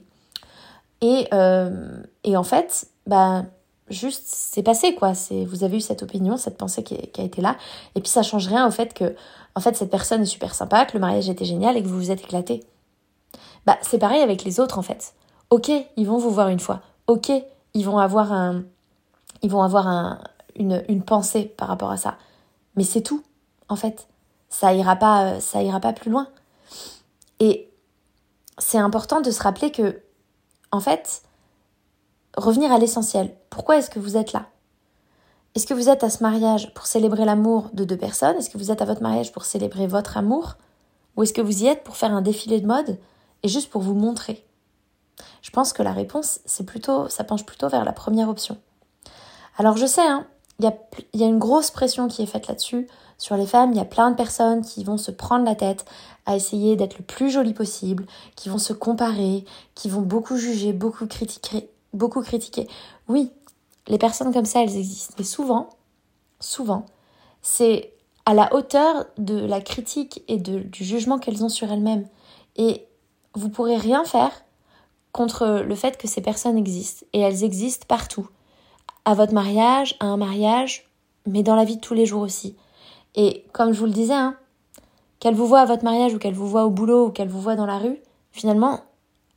Et, 1.00 1.26
euh, 1.34 2.00
et 2.22 2.36
en 2.36 2.44
fait, 2.44 2.86
bah, 3.08 3.42
juste 3.88 4.22
c'est 4.26 4.62
passé 4.62 4.94
quoi. 4.94 5.14
C'est 5.14 5.44
vous 5.44 5.64
avez 5.64 5.78
eu 5.78 5.80
cette 5.80 6.02
opinion 6.02 6.36
cette 6.36 6.56
pensée 6.56 6.82
qui, 6.82 6.94
a 6.94 7.22
été 7.22 7.42
là. 7.42 7.56
Et 7.94 8.00
puis 8.00 8.10
ça 8.10 8.22
change 8.22 8.46
rien 8.46 8.66
au 8.66 8.70
fait 8.70 8.94
que 8.94 9.14
en 9.54 9.60
fait 9.60 9.76
cette 9.76 9.90
personne 9.90 10.22
est 10.22 10.26
super 10.26 10.54
sympa 10.54 10.84
que 10.86 10.94
le 10.94 11.00
mariage 11.00 11.28
était 11.28 11.44
génial 11.44 11.76
et 11.76 11.82
que 11.82 11.88
vous 11.88 11.96
vous 11.96 12.10
êtes 12.10 12.22
éclaté. 12.22 12.64
Bah 13.66 13.78
c'est 13.82 13.98
pareil 13.98 14.22
avec 14.22 14.44
les 14.44 14.60
autres 14.60 14.78
en 14.78 14.82
fait. 14.82 15.14
Ok 15.50 15.70
ils 15.96 16.06
vont 16.06 16.18
vous 16.18 16.30
voir 16.30 16.48
une 16.48 16.60
fois. 16.60 16.80
Ok 17.06 17.30
ils 17.74 17.84
vont 17.84 17.98
avoir 17.98 18.32
un 18.32 18.64
ils 19.42 19.50
vont 19.50 19.62
avoir 19.62 19.88
un, 19.88 20.20
une, 20.56 20.82
une 20.88 21.02
pensée 21.02 21.44
par 21.44 21.68
rapport 21.68 21.90
à 21.90 21.96
ça. 21.96 22.16
Mais 22.76 22.84
c'est 22.84 23.02
tout 23.02 23.22
en 23.68 23.76
fait. 23.76 24.08
Ça 24.48 24.72
ira 24.72 24.96
pas 24.96 25.40
ça 25.40 25.62
ira 25.62 25.80
pas 25.80 25.92
plus 25.92 26.10
loin. 26.10 26.28
Et 27.40 27.70
c'est 28.58 28.78
important 28.78 29.20
de 29.20 29.30
se 29.30 29.42
rappeler 29.42 29.72
que 29.72 30.00
en 30.70 30.80
fait 30.80 31.22
revenir 32.36 32.72
à 32.72 32.78
l'essentiel. 32.78 33.34
Pourquoi 33.50 33.76
est-ce 33.76 33.90
que 33.90 33.98
vous 33.98 34.16
êtes 34.16 34.32
là? 34.32 34.46
Est-ce 35.54 35.66
que 35.66 35.74
vous 35.74 35.88
êtes 35.88 36.02
à 36.02 36.10
ce 36.10 36.22
mariage 36.22 36.74
pour 36.74 36.86
célébrer 36.86 37.24
l'amour 37.24 37.70
de 37.72 37.84
deux 37.84 37.96
personnes? 37.96 38.36
Est-ce 38.36 38.50
que 38.50 38.58
vous 38.58 38.72
êtes 38.72 38.82
à 38.82 38.84
votre 38.84 39.02
mariage 39.02 39.32
pour 39.32 39.44
célébrer 39.44 39.86
votre 39.86 40.16
amour? 40.16 40.54
Ou 41.16 41.22
est-ce 41.22 41.32
que 41.32 41.40
vous 41.40 41.62
y 41.62 41.66
êtes 41.66 41.84
pour 41.84 41.96
faire 41.96 42.12
un 42.12 42.22
défilé 42.22 42.60
de 42.60 42.66
mode 42.66 42.98
et 43.44 43.48
juste 43.48 43.70
pour 43.70 43.82
vous 43.82 43.94
montrer? 43.94 44.44
Je 45.42 45.50
pense 45.50 45.72
que 45.72 45.82
la 45.82 45.92
réponse, 45.92 46.40
c'est 46.44 46.66
plutôt, 46.66 47.08
ça 47.08 47.22
penche 47.22 47.46
plutôt 47.46 47.68
vers 47.68 47.84
la 47.84 47.92
première 47.92 48.28
option. 48.28 48.58
Alors 49.56 49.76
je 49.76 49.86
sais, 49.86 50.04
hein, 50.04 50.26
il 50.58 50.64
y, 50.64 50.68
a, 50.68 50.74
y 51.12 51.22
a 51.22 51.28
une 51.28 51.38
grosse 51.38 51.70
pression 51.70 52.08
qui 52.08 52.22
est 52.22 52.26
faite 52.26 52.48
là-dessus 52.48 52.88
sur 53.18 53.36
les 53.36 53.46
femmes. 53.46 53.70
Il 53.72 53.76
y 53.76 53.80
a 53.80 53.84
plein 53.84 54.10
de 54.10 54.16
personnes 54.16 54.62
qui 54.62 54.82
vont 54.82 54.96
se 54.96 55.12
prendre 55.12 55.44
la 55.44 55.54
tête 55.54 55.84
à 56.26 56.34
essayer 56.34 56.74
d'être 56.74 56.98
le 56.98 57.04
plus 57.04 57.30
jolie 57.30 57.54
possible, 57.54 58.06
qui 58.34 58.48
vont 58.48 58.58
se 58.58 58.72
comparer, 58.72 59.44
qui 59.74 59.88
vont 59.88 60.00
beaucoup 60.00 60.36
juger, 60.36 60.72
beaucoup 60.72 61.06
critiquer, 61.06 61.70
beaucoup 61.94 62.22
critiqué. 62.22 62.66
Oui, 63.08 63.30
les 63.86 63.98
personnes 63.98 64.32
comme 64.32 64.44
ça, 64.44 64.62
elles 64.62 64.76
existent. 64.76 65.14
Mais 65.18 65.24
souvent, 65.24 65.70
souvent, 66.40 66.86
c'est 67.42 67.92
à 68.26 68.34
la 68.34 68.54
hauteur 68.54 69.06
de 69.18 69.38
la 69.38 69.60
critique 69.60 70.22
et 70.28 70.38
du 70.38 70.84
jugement 70.84 71.18
qu'elles 71.18 71.44
ont 71.44 71.48
sur 71.48 71.70
elles-mêmes. 71.70 72.06
Et 72.56 72.86
vous 73.34 73.48
pourrez 73.48 73.76
rien 73.76 74.04
faire 74.04 74.32
contre 75.12 75.62
le 75.66 75.74
fait 75.74 75.96
que 75.96 76.08
ces 76.08 76.20
personnes 76.20 76.56
existent. 76.56 77.06
Et 77.12 77.20
elles 77.20 77.44
existent 77.44 77.86
partout. 77.86 78.28
À 79.04 79.14
votre 79.14 79.34
mariage, 79.34 79.96
à 80.00 80.06
un 80.06 80.16
mariage, 80.16 80.90
mais 81.26 81.42
dans 81.42 81.56
la 81.56 81.64
vie 81.64 81.76
de 81.76 81.80
tous 81.80 81.94
les 81.94 82.06
jours 82.06 82.22
aussi. 82.22 82.56
Et 83.14 83.44
comme 83.52 83.72
je 83.72 83.78
vous 83.78 83.86
le 83.86 83.92
disais, 83.92 84.14
hein, 84.14 84.36
qu'elles 85.20 85.34
vous 85.34 85.46
voient 85.46 85.60
à 85.60 85.66
votre 85.66 85.84
mariage 85.84 86.14
ou 86.14 86.18
qu'elles 86.18 86.34
vous 86.34 86.48
voient 86.48 86.64
au 86.64 86.70
boulot 86.70 87.06
ou 87.06 87.10
qu'elles 87.10 87.28
vous 87.28 87.40
voient 87.40 87.56
dans 87.56 87.66
la 87.66 87.78
rue, 87.78 87.98
finalement, 88.32 88.80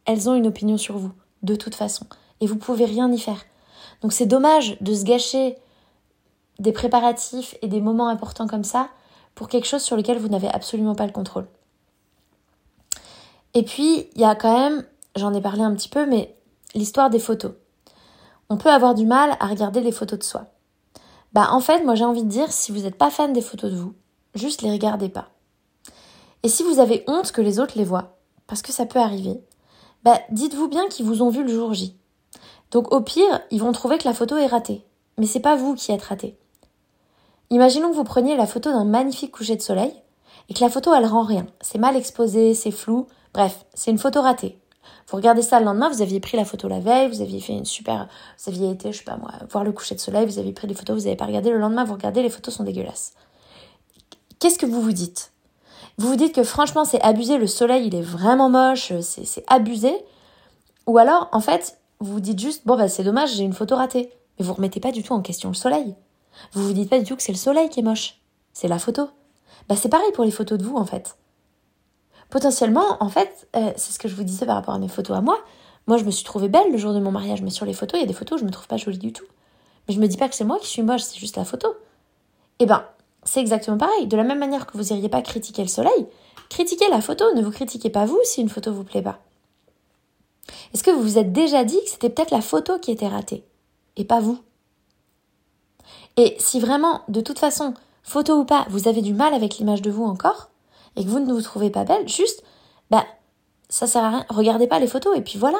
elles 0.05 0.29
ont 0.29 0.35
une 0.35 0.47
opinion 0.47 0.77
sur 0.77 0.97
vous, 0.97 1.11
de 1.43 1.55
toute 1.55 1.75
façon 1.75 2.05
et 2.41 2.47
vous 2.47 2.57
pouvez 2.57 2.85
rien 2.85 3.11
y 3.11 3.19
faire. 3.19 3.43
Donc 4.01 4.13
c'est 4.13 4.25
dommage 4.25 4.77
de 4.81 4.93
se 4.93 5.03
gâcher 5.03 5.57
des 6.59 6.71
préparatifs 6.71 7.55
et 7.61 7.67
des 7.67 7.81
moments 7.81 8.09
importants 8.09 8.47
comme 8.47 8.63
ça 8.63 8.89
pour 9.35 9.47
quelque 9.47 9.67
chose 9.67 9.83
sur 9.83 9.95
lequel 9.95 10.17
vous 10.17 10.29
n'avez 10.29 10.47
absolument 10.47 10.95
pas 10.95 11.05
le 11.05 11.11
contrôle. 11.11 11.47
Et 13.53 13.63
puis, 13.63 14.09
il 14.15 14.21
y 14.21 14.25
a 14.25 14.35
quand 14.35 14.53
même, 14.53 14.85
j'en 15.15 15.33
ai 15.33 15.41
parlé 15.41 15.61
un 15.61 15.73
petit 15.73 15.89
peu, 15.89 16.05
mais 16.05 16.35
l'histoire 16.73 17.09
des 17.09 17.19
photos. 17.19 17.53
On 18.49 18.57
peut 18.57 18.69
avoir 18.69 18.95
du 18.95 19.05
mal 19.05 19.35
à 19.39 19.47
regarder 19.47 19.81
les 19.81 19.91
photos 19.91 20.19
de 20.19 20.23
soi. 20.23 20.45
Bah 21.33 21.49
en 21.51 21.59
fait, 21.59 21.83
moi 21.83 21.95
j'ai 21.95 22.05
envie 22.05 22.23
de 22.23 22.29
dire, 22.29 22.51
si 22.51 22.71
vous 22.71 22.81
n'êtes 22.81 22.97
pas 22.97 23.11
fan 23.11 23.33
des 23.33 23.41
photos 23.41 23.71
de 23.71 23.75
vous, 23.77 23.93
juste 24.35 24.61
les 24.61 24.71
regardez 24.71 25.09
pas. 25.09 25.29
Et 26.43 26.49
si 26.49 26.63
vous 26.63 26.79
avez 26.79 27.03
honte 27.07 27.31
que 27.31 27.41
les 27.41 27.59
autres 27.59 27.77
les 27.77 27.83
voient, 27.83 28.17
parce 28.47 28.61
que 28.61 28.71
ça 28.71 28.85
peut 28.85 28.99
arriver, 28.99 29.41
bah 30.03 30.19
dites-vous 30.31 30.69
bien 30.69 30.87
qu'ils 30.87 31.05
vous 31.05 31.21
ont 31.21 31.29
vu 31.29 31.43
le 31.43 31.53
jour 31.53 31.73
J. 31.73 31.97
Donc 32.71 32.93
au 32.93 33.01
pire, 33.01 33.41
ils 33.51 33.61
vont 33.61 33.71
trouver 33.71 33.97
que 33.97 34.07
la 34.07 34.13
photo 34.13 34.37
est 34.37 34.47
ratée. 34.47 34.85
Mais 35.17 35.25
c'est 35.25 35.39
pas 35.39 35.55
vous 35.55 35.75
qui 35.75 35.91
êtes 35.91 36.03
raté. 36.03 36.37
Imaginons 37.49 37.89
que 37.91 37.95
vous 37.95 38.03
preniez 38.03 38.35
la 38.35 38.45
photo 38.45 38.71
d'un 38.71 38.83
magnifique 38.83 39.31
coucher 39.31 39.55
de 39.55 39.61
soleil 39.61 39.93
et 40.49 40.53
que 40.53 40.61
la 40.61 40.69
photo 40.69 40.93
elle 40.93 41.05
rend 41.05 41.23
rien. 41.23 41.47
C'est 41.61 41.77
mal 41.77 41.95
exposé, 41.95 42.53
c'est 42.53 42.71
flou. 42.71 43.07
Bref, 43.33 43.65
c'est 43.73 43.91
une 43.91 43.97
photo 43.97 44.21
ratée. 44.21 44.59
Vous 45.09 45.15
regardez 45.15 45.41
ça 45.41 45.59
le 45.59 45.65
lendemain, 45.65 45.89
vous 45.89 46.01
aviez 46.01 46.19
pris 46.19 46.35
la 46.35 46.43
photo 46.43 46.67
la 46.67 46.81
veille, 46.81 47.07
vous 47.07 47.21
aviez 47.21 47.39
fait 47.39 47.53
une 47.53 47.65
super, 47.65 48.09
vous 48.37 48.51
aviez 48.51 48.69
été, 48.69 48.91
je 48.91 48.97
sais 48.97 49.03
pas 49.05 49.15
moi, 49.15 49.31
voir 49.49 49.63
le 49.63 49.71
coucher 49.71 49.95
de 49.95 50.01
soleil, 50.01 50.25
vous 50.25 50.37
avez 50.37 50.51
pris 50.51 50.67
des 50.67 50.73
photos, 50.73 50.97
vous 50.97 51.03
n'avez 51.05 51.15
pas 51.15 51.25
regardé 51.25 51.49
le 51.49 51.57
lendemain, 51.57 51.85
vous 51.85 51.93
regardez, 51.93 52.21
les 52.21 52.29
photos 52.29 52.53
sont 52.53 52.63
dégueulasses. 52.63 53.13
Qu'est-ce 54.39 54.59
que 54.59 54.65
vous 54.65 54.81
vous 54.81 54.91
dites? 54.91 55.31
Vous 55.97 56.09
vous 56.09 56.15
dites 56.17 56.35
que 56.35 56.43
franchement 56.43 56.83
c'est 56.83 57.01
abusé, 57.01 57.37
le 57.37 57.47
soleil 57.47 57.87
il 57.87 57.95
est 57.95 58.01
vraiment 58.01 58.49
moche, 58.49 58.91
c'est 59.01 59.45
abusé. 59.47 59.93
Ou 60.85 60.97
alors, 60.97 61.29
en 61.31 61.39
fait, 61.39 61.76
vous 61.99 62.13
vous 62.13 62.19
dites 62.19 62.39
juste, 62.39 62.63
bon, 62.65 62.77
bah, 62.77 62.89
c'est 62.89 63.03
dommage, 63.03 63.35
j'ai 63.35 63.43
une 63.43 63.53
photo 63.53 63.75
ratée. 63.75 64.11
Mais 64.37 64.45
vous 64.45 64.53
remettez 64.53 64.79
pas 64.79 64.91
du 64.91 65.03
tout 65.03 65.13
en 65.13 65.21
question 65.21 65.49
le 65.49 65.55
soleil. 65.55 65.95
Vous 66.53 66.63
vous 66.63 66.73
dites 66.73 66.89
pas 66.89 66.99
du 66.99 67.05
tout 67.05 67.15
que 67.15 67.23
c'est 67.23 67.31
le 67.31 67.37
soleil 67.37 67.69
qui 67.69 67.79
est 67.79 67.83
moche. 67.83 68.21
C'est 68.53 68.67
la 68.67 68.79
photo. 68.79 69.09
Bah, 69.67 69.75
c'est 69.75 69.89
pareil 69.89 70.11
pour 70.13 70.23
les 70.23 70.31
photos 70.31 70.57
de 70.57 70.63
vous, 70.63 70.75
en 70.75 70.85
fait. 70.85 71.17
Potentiellement, 72.29 72.97
en 72.99 73.09
fait, 73.09 73.47
euh, 73.55 73.71
c'est 73.77 73.91
ce 73.91 73.99
que 73.99 74.07
je 74.07 74.15
vous 74.15 74.23
disais 74.23 74.45
par 74.45 74.55
rapport 74.55 74.73
à 74.73 74.79
mes 74.79 74.89
photos 74.89 75.17
à 75.17 75.21
moi. 75.21 75.39
Moi, 75.87 75.97
je 75.97 76.03
me 76.03 76.11
suis 76.11 76.25
trouvée 76.25 76.49
belle 76.49 76.71
le 76.71 76.77
jour 76.77 76.93
de 76.93 76.99
mon 76.99 77.11
mariage, 77.11 77.41
mais 77.41 77.49
sur 77.49 77.65
les 77.65 77.73
photos, 77.73 77.99
il 77.99 78.01
y 78.01 78.05
a 78.05 78.07
des 78.07 78.13
photos 78.13 78.37
où 78.37 78.39
je 78.41 78.45
me 78.45 78.51
trouve 78.51 78.67
pas 78.67 78.77
jolie 78.77 78.97
du 78.97 79.13
tout. 79.13 79.25
Mais 79.87 79.93
je 79.93 79.99
me 79.99 80.07
dis 80.07 80.17
pas 80.17 80.27
que 80.27 80.35
c'est 80.35 80.43
moi 80.43 80.59
qui 80.59 80.67
suis 80.67 80.81
moche, 80.81 81.01
c'est 81.01 81.17
juste 81.17 81.37
la 81.37 81.45
photo. 81.45 81.69
Eh 82.59 82.65
ben, 82.65 82.83
c'est 83.23 83.39
exactement 83.39 83.77
pareil. 83.77 84.07
De 84.07 84.17
la 84.17 84.23
même 84.23 84.39
manière 84.39 84.67
que 84.67 84.77
vous 84.77 84.91
iriez 84.91 85.09
pas 85.09 85.21
critiquer 85.21 85.61
le 85.61 85.69
soleil, 85.69 86.07
critiquez 86.49 86.89
la 86.89 87.01
photo, 87.01 87.25
ne 87.35 87.41
vous 87.41 87.51
critiquez 87.51 87.89
pas 87.89 88.05
vous 88.05 88.19
si 88.23 88.41
une 88.41 88.49
photo 88.49 88.73
vous 88.73 88.83
plaît 88.83 89.01
pas. 89.01 89.19
Est-ce 90.73 90.83
que 90.83 90.91
vous 90.91 91.01
vous 91.01 91.17
êtes 91.17 91.31
déjà 91.31 91.63
dit 91.63 91.79
que 91.83 91.89
c'était 91.89 92.09
peut-être 92.09 92.31
la 92.31 92.41
photo 92.41 92.79
qui 92.79 92.91
était 92.91 93.07
ratée 93.07 93.43
et 93.95 94.05
pas 94.05 94.19
vous? 94.19 94.39
Et 96.17 96.35
si 96.39 96.59
vraiment, 96.59 97.01
de 97.07 97.21
toute 97.21 97.39
façon, 97.39 97.73
photo 98.03 98.39
ou 98.39 98.45
pas, 98.45 98.65
vous 98.69 98.87
avez 98.87 99.01
du 99.01 99.13
mal 99.13 99.33
avec 99.33 99.57
l'image 99.57 99.81
de 99.81 99.91
vous 99.91 100.05
encore 100.05 100.49
et 100.95 101.03
que 101.03 101.09
vous 101.09 101.19
ne 101.19 101.31
vous 101.31 101.41
trouvez 101.41 101.69
pas 101.69 101.83
belle, 101.83 102.07
juste, 102.07 102.43
bah, 102.89 103.05
ça 103.69 103.85
sert 103.85 104.03
à 104.03 104.09
rien. 104.09 104.25
Regardez 104.29 104.67
pas 104.67 104.79
les 104.79 104.87
photos 104.87 105.15
et 105.17 105.21
puis 105.21 105.37
voilà. 105.37 105.59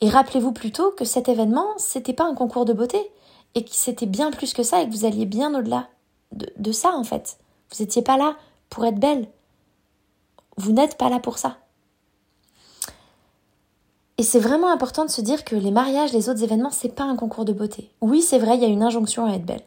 Et 0.00 0.08
rappelez-vous 0.08 0.52
plutôt 0.52 0.90
que 0.90 1.04
cet 1.04 1.28
événement, 1.28 1.68
c'était 1.76 2.12
pas 2.12 2.24
un 2.24 2.34
concours 2.34 2.64
de 2.64 2.72
beauté 2.72 3.00
et 3.54 3.64
que 3.64 3.70
c'était 3.72 4.06
bien 4.06 4.32
plus 4.32 4.52
que 4.52 4.64
ça 4.64 4.82
et 4.82 4.86
que 4.88 4.92
vous 4.92 5.04
alliez 5.04 5.26
bien 5.26 5.54
au-delà 5.54 5.88
de, 6.32 6.48
de 6.56 6.72
ça 6.72 6.92
en 6.94 7.04
fait. 7.04 7.38
Vous 7.70 7.82
n'étiez 7.82 8.02
pas 8.02 8.16
là 8.16 8.36
pour 8.68 8.84
être 8.84 8.98
belle. 8.98 9.28
Vous 10.56 10.72
n'êtes 10.72 10.98
pas 10.98 11.08
là 11.08 11.20
pour 11.20 11.38
ça. 11.38 11.58
Et 14.18 14.22
c'est 14.22 14.40
vraiment 14.40 14.70
important 14.70 15.04
de 15.04 15.10
se 15.10 15.20
dire 15.20 15.44
que 15.44 15.56
les 15.56 15.70
mariages, 15.70 16.12
les 16.12 16.28
autres 16.28 16.42
événements, 16.42 16.70
c'est 16.70 16.94
pas 16.94 17.04
un 17.04 17.16
concours 17.16 17.44
de 17.44 17.52
beauté. 17.52 17.90
Oui, 18.00 18.22
c'est 18.22 18.38
vrai, 18.38 18.56
il 18.56 18.62
y 18.62 18.64
a 18.64 18.68
une 18.68 18.82
injonction 18.82 19.26
à 19.26 19.32
être 19.34 19.46
belle. 19.46 19.62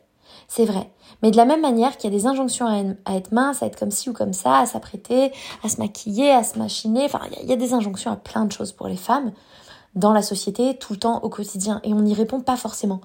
C'est 0.48 0.66
vrai. 0.66 0.90
Mais 1.24 1.32
de 1.32 1.38
la 1.38 1.46
même 1.46 1.62
manière 1.62 1.98
qu'il 1.98 2.12
y 2.12 2.16
a 2.16 2.18
des 2.18 2.28
injonctions 2.28 2.68
à 3.06 3.16
être 3.16 3.32
mince, 3.32 3.64
à 3.64 3.66
être 3.66 3.80
comme 3.80 3.92
ci 3.92 4.10
ou 4.10 4.14
comme 4.14 4.34
ça, 4.34 4.60
à 4.60 4.66
s'apprêter, 4.66 5.32
à 5.64 5.70
se 5.70 5.78
maquiller, 5.78 6.32
à 6.32 6.44
se 6.44 6.60
machiner. 6.60 7.06
Enfin, 7.06 7.22
il 7.42 7.50
y 7.50 7.54
a 7.54 7.56
des 7.56 7.74
injonctions 7.74 8.12
à 8.12 8.16
plein 8.16 8.46
de 8.46 8.52
choses 8.52 8.72
pour 8.72 8.88
les 8.88 8.98
femmes 8.98 9.32
dans 9.96 10.14
la 10.14 10.22
société, 10.22 10.78
tout 10.78 10.94
le 10.94 11.00
temps, 11.00 11.20
au 11.24 11.30
quotidien. 11.30 11.80
Et 11.84 11.94
on 11.94 12.02
n'y 12.02 12.14
répond 12.14 12.42
pas 12.42 12.58
forcément. 12.58 13.02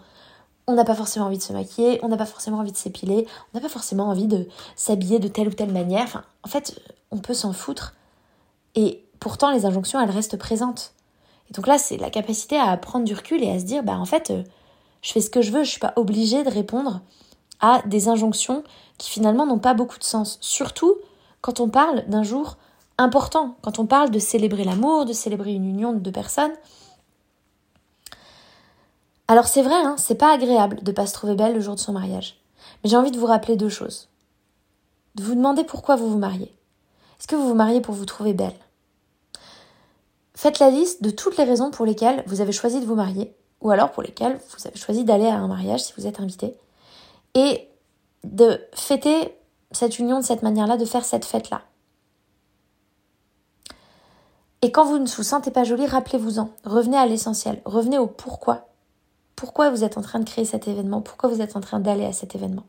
On 0.66 0.74
n'a 0.74 0.84
pas 0.84 0.94
forcément 0.94 1.26
envie 1.26 1.38
de 1.38 1.42
se 1.42 1.52
maquiller, 1.52 1.98
on 2.02 2.08
n'a 2.08 2.16
pas 2.16 2.26
forcément 2.26 2.58
envie 2.58 2.72
de 2.72 2.76
s'épiler, 2.76 3.26
on 3.52 3.58
n'a 3.58 3.62
pas 3.62 3.68
forcément 3.68 4.08
envie 4.08 4.26
de 4.26 4.46
s'habiller 4.76 5.18
de 5.18 5.28
telle 5.28 5.48
ou 5.48 5.52
telle 5.52 5.72
manière. 5.72 6.04
Enfin, 6.04 6.22
en 6.44 6.48
fait, 6.48 6.80
on 7.10 7.18
peut 7.18 7.34
s'en 7.34 7.52
foutre. 7.52 7.94
Et 8.74 9.04
pourtant, 9.18 9.50
les 9.50 9.66
injonctions, 9.66 10.00
elles 10.00 10.10
restent 10.10 10.36
présentes. 10.36 10.92
Et 11.50 11.54
donc 11.54 11.66
là, 11.66 11.78
c'est 11.78 11.96
la 11.96 12.10
capacité 12.10 12.58
à 12.58 12.76
prendre 12.76 13.04
du 13.04 13.14
recul 13.14 13.42
et 13.42 13.50
à 13.50 13.58
se 13.58 13.64
dire, 13.64 13.82
bah 13.82 13.98
en 13.98 14.04
fait, 14.04 14.30
euh, 14.30 14.42
je 15.02 15.12
fais 15.12 15.20
ce 15.20 15.30
que 15.30 15.42
je 15.42 15.50
veux, 15.50 15.64
je 15.64 15.70
suis 15.70 15.80
pas 15.80 15.92
obligée 15.96 16.44
de 16.44 16.50
répondre 16.50 17.00
à 17.60 17.82
des 17.86 18.08
injonctions 18.08 18.62
qui 18.98 19.10
finalement 19.10 19.46
n'ont 19.46 19.58
pas 19.58 19.74
beaucoup 19.74 19.98
de 19.98 20.04
sens. 20.04 20.38
Surtout 20.40 20.96
quand 21.40 21.60
on 21.60 21.68
parle 21.68 22.04
d'un 22.06 22.22
jour 22.22 22.56
important, 22.98 23.56
quand 23.62 23.78
on 23.78 23.86
parle 23.86 24.10
de 24.10 24.18
célébrer 24.18 24.64
l'amour, 24.64 25.04
de 25.04 25.12
célébrer 25.12 25.52
une 25.54 25.66
union 25.66 25.92
de 25.92 25.98
deux 25.98 26.12
personnes. 26.12 26.52
Alors 29.28 29.46
c'est 29.46 29.62
vrai, 29.62 29.76
hein, 29.76 29.96
c'est 29.96 30.16
pas 30.16 30.34
agréable 30.34 30.82
de 30.82 30.92
pas 30.92 31.06
se 31.06 31.14
trouver 31.14 31.34
belle 31.34 31.54
le 31.54 31.60
jour 31.60 31.74
de 31.74 31.80
son 31.80 31.92
mariage. 31.92 32.40
Mais 32.82 32.90
j'ai 32.90 32.96
envie 32.96 33.10
de 33.10 33.18
vous 33.18 33.26
rappeler 33.26 33.56
deux 33.56 33.68
choses. 33.68 34.08
De 35.14 35.22
vous 35.22 35.34
demander 35.34 35.64
pourquoi 35.64 35.96
vous 35.96 36.10
vous 36.10 36.18
mariez. 36.18 36.54
Est-ce 37.18 37.26
que 37.26 37.36
vous 37.36 37.48
vous 37.48 37.54
mariez 37.54 37.80
pour 37.80 37.94
vous 37.94 38.06
trouver 38.06 38.34
belle? 38.34 38.56
Faites 40.40 40.58
la 40.58 40.70
liste 40.70 41.02
de 41.02 41.10
toutes 41.10 41.36
les 41.36 41.44
raisons 41.44 41.70
pour 41.70 41.84
lesquelles 41.84 42.24
vous 42.26 42.40
avez 42.40 42.52
choisi 42.52 42.80
de 42.80 42.86
vous 42.86 42.94
marier, 42.94 43.36
ou 43.60 43.70
alors 43.70 43.90
pour 43.92 44.02
lesquelles 44.02 44.40
vous 44.56 44.66
avez 44.66 44.78
choisi 44.78 45.04
d'aller 45.04 45.26
à 45.26 45.36
un 45.36 45.48
mariage 45.48 45.84
si 45.84 45.92
vous 45.98 46.06
êtes 46.06 46.18
invité, 46.18 46.56
et 47.34 47.68
de 48.24 48.58
fêter 48.72 49.36
cette 49.70 49.98
union 49.98 50.18
de 50.18 50.24
cette 50.24 50.42
manière-là, 50.42 50.78
de 50.78 50.86
faire 50.86 51.04
cette 51.04 51.26
fête-là. 51.26 51.60
Et 54.62 54.72
quand 54.72 54.86
vous 54.86 54.96
ne 54.96 55.06
vous 55.06 55.22
sentez 55.22 55.50
pas 55.50 55.64
jolie, 55.64 55.84
rappelez-vous-en, 55.84 56.48
revenez 56.64 56.96
à 56.96 57.04
l'essentiel, 57.04 57.60
revenez 57.66 57.98
au 57.98 58.06
pourquoi. 58.06 58.70
Pourquoi 59.36 59.68
vous 59.68 59.84
êtes 59.84 59.98
en 59.98 60.02
train 60.02 60.20
de 60.20 60.24
créer 60.24 60.46
cet 60.46 60.68
événement, 60.68 61.02
pourquoi 61.02 61.28
vous 61.28 61.42
êtes 61.42 61.54
en 61.54 61.60
train 61.60 61.80
d'aller 61.80 62.06
à 62.06 62.14
cet 62.14 62.34
événement? 62.34 62.64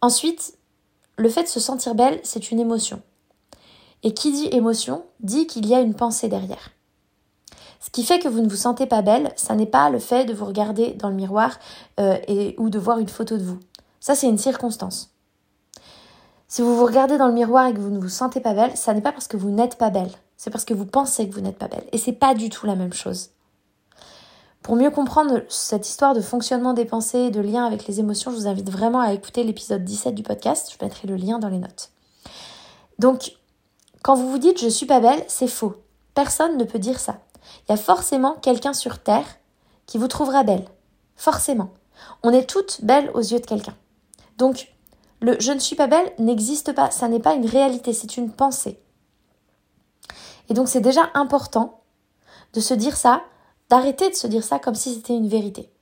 Ensuite, 0.00 0.58
le 1.18 1.28
fait 1.28 1.44
de 1.44 1.48
se 1.48 1.60
sentir 1.60 1.94
belle, 1.94 2.18
c'est 2.24 2.50
une 2.50 2.58
émotion. 2.58 3.00
Et 4.04 4.14
qui 4.14 4.30
dit 4.30 4.48
émotion 4.52 5.04
dit 5.20 5.48
qu'il 5.48 5.66
y 5.66 5.74
a 5.74 5.80
une 5.80 5.94
pensée 5.94 6.28
derrière. 6.28 6.70
Ce 7.80 7.90
qui 7.90 8.04
fait 8.04 8.18
que 8.18 8.28
vous 8.28 8.40
ne 8.40 8.48
vous 8.48 8.56
sentez 8.56 8.86
pas 8.86 9.02
belle, 9.02 9.32
ça 9.36 9.54
n'est 9.56 9.66
pas 9.66 9.90
le 9.90 9.98
fait 9.98 10.24
de 10.24 10.32
vous 10.32 10.44
regarder 10.44 10.92
dans 10.92 11.08
le 11.08 11.14
miroir 11.14 11.58
euh, 11.98 12.16
et, 12.28 12.54
ou 12.58 12.70
de 12.70 12.78
voir 12.78 12.98
une 12.98 13.08
photo 13.08 13.36
de 13.36 13.42
vous. 13.42 13.58
Ça, 14.00 14.14
c'est 14.14 14.28
une 14.28 14.38
circonstance. 14.38 15.10
Si 16.48 16.62
vous 16.62 16.76
vous 16.76 16.86
regardez 16.86 17.18
dans 17.18 17.26
le 17.26 17.34
miroir 17.34 17.66
et 17.66 17.74
que 17.74 17.80
vous 17.80 17.90
ne 17.90 17.98
vous 17.98 18.08
sentez 18.08 18.40
pas 18.40 18.54
belle, 18.54 18.76
ça 18.76 18.94
n'est 18.94 19.00
pas 19.00 19.12
parce 19.12 19.26
que 19.26 19.36
vous 19.36 19.50
n'êtes 19.50 19.76
pas 19.76 19.90
belle, 19.90 20.12
c'est 20.36 20.50
parce 20.50 20.64
que 20.64 20.72
vous 20.72 20.86
pensez 20.86 21.28
que 21.28 21.34
vous 21.34 21.40
n'êtes 21.40 21.58
pas 21.58 21.68
belle. 21.68 21.84
Et 21.92 21.98
c'est 21.98 22.12
pas 22.12 22.34
du 22.34 22.48
tout 22.48 22.64
la 22.64 22.76
même 22.76 22.92
chose. 22.92 23.30
Pour 24.62 24.76
mieux 24.76 24.90
comprendre 24.90 25.42
cette 25.48 25.86
histoire 25.86 26.14
de 26.14 26.22
fonctionnement 26.22 26.72
des 26.72 26.86
pensées, 26.86 27.30
de 27.30 27.40
lien 27.40 27.66
avec 27.66 27.86
les 27.86 28.00
émotions, 28.00 28.30
je 28.30 28.36
vous 28.36 28.46
invite 28.46 28.70
vraiment 28.70 29.00
à 29.00 29.12
écouter 29.12 29.44
l'épisode 29.44 29.84
17 29.84 30.14
du 30.14 30.22
podcast. 30.22 30.72
Je 30.72 30.82
mettrai 30.82 31.06
le 31.06 31.16
lien 31.16 31.38
dans 31.38 31.50
les 31.50 31.58
notes. 31.58 31.90
Donc, 32.98 33.36
quand 34.04 34.16
vous 34.16 34.30
vous 34.30 34.38
dites 34.38 34.60
je 34.60 34.68
suis 34.68 34.84
pas 34.84 35.00
belle, 35.00 35.24
c'est 35.28 35.48
faux. 35.48 35.76
Personne 36.12 36.58
ne 36.58 36.64
peut 36.64 36.78
dire 36.78 37.00
ça. 37.00 37.20
Il 37.62 37.72
y 37.72 37.74
a 37.74 37.78
forcément 37.78 38.34
quelqu'un 38.34 38.74
sur 38.74 38.98
Terre 39.02 39.24
qui 39.86 39.96
vous 39.96 40.08
trouvera 40.08 40.44
belle. 40.44 40.66
Forcément. 41.16 41.70
On 42.22 42.30
est 42.30 42.48
toutes 42.48 42.84
belles 42.84 43.10
aux 43.14 43.22
yeux 43.22 43.40
de 43.40 43.46
quelqu'un. 43.46 43.74
Donc, 44.36 44.74
le 45.20 45.40
je 45.40 45.52
ne 45.52 45.58
suis 45.58 45.74
pas 45.74 45.86
belle 45.86 46.12
n'existe 46.18 46.74
pas. 46.74 46.90
Ça 46.90 47.08
n'est 47.08 47.18
pas 47.18 47.32
une 47.32 47.46
réalité, 47.46 47.94
c'est 47.94 48.18
une 48.18 48.30
pensée. 48.30 48.78
Et 50.50 50.54
donc, 50.54 50.68
c'est 50.68 50.82
déjà 50.82 51.08
important 51.14 51.80
de 52.52 52.60
se 52.60 52.74
dire 52.74 52.98
ça, 52.98 53.22
d'arrêter 53.70 54.10
de 54.10 54.14
se 54.14 54.26
dire 54.26 54.44
ça 54.44 54.58
comme 54.58 54.74
si 54.74 54.92
c'était 54.92 55.16
une 55.16 55.28
vérité. 55.28 55.72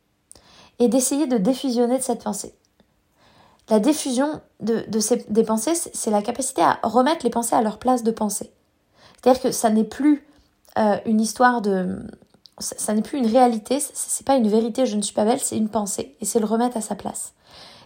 Et 0.79 0.87
d'essayer 0.87 1.27
de 1.27 1.39
défusionner 1.39 1.99
de 1.99 2.05
cette 2.05 2.23
pensée. 2.23 2.55
La 3.71 3.81
diffusion 3.81 4.41
de, 4.61 4.85
ces, 5.01 5.25
des 5.29 5.45
pensées, 5.45 5.75
c'est 5.75 6.11
la 6.11 6.23
capacité 6.23 6.63
à 6.63 6.79
remettre 6.83 7.25
les 7.25 7.31
pensées 7.31 7.55
à 7.55 7.63
leur 7.63 7.79
place 7.79 8.03
de 8.03 8.11
pensée. 8.11 8.53
C'est-à-dire 9.15 9.43
que 9.43 9.53
ça 9.53 9.71
n'est 9.71 9.85
plus 9.85 10.27
euh, 10.79 10.99
une 11.07 11.21
histoire 11.21 11.63
de... 11.63 12.01
Ça, 12.59 12.93
n'est 12.93 13.03
plus 13.03 13.19
une 13.19 13.27
réalité, 13.27 13.81
c'est 13.81 14.27
pas 14.27 14.37
une 14.37 14.47
vérité, 14.47 14.87
je 14.87 14.97
ne 14.97 15.03
suis 15.03 15.15
pas 15.15 15.25
belle, 15.25 15.41
c'est 15.41 15.57
une 15.57 15.71
pensée. 15.71 16.17
Et 16.21 16.25
c'est 16.25 16.39
le 16.39 16.45
remettre 16.45 16.77
à 16.77 16.81
sa 16.81 16.95
place. 16.95 17.33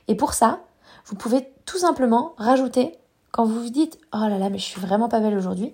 Et 0.08 0.16
pour 0.16 0.34
ça, 0.34 0.60
vous 1.06 1.14
pouvez 1.14 1.48
tout 1.64 1.78
simplement 1.78 2.34
rajouter, 2.36 2.98
quand 3.30 3.44
vous 3.44 3.62
vous 3.62 3.70
dites 3.70 3.98
«Oh 4.12 4.18
là 4.28 4.38
là, 4.38 4.50
mais 4.50 4.58
je 4.58 4.64
suis 4.64 4.80
vraiment 4.80 5.08
pas 5.08 5.20
belle 5.20 5.36
aujourd'hui», 5.36 5.72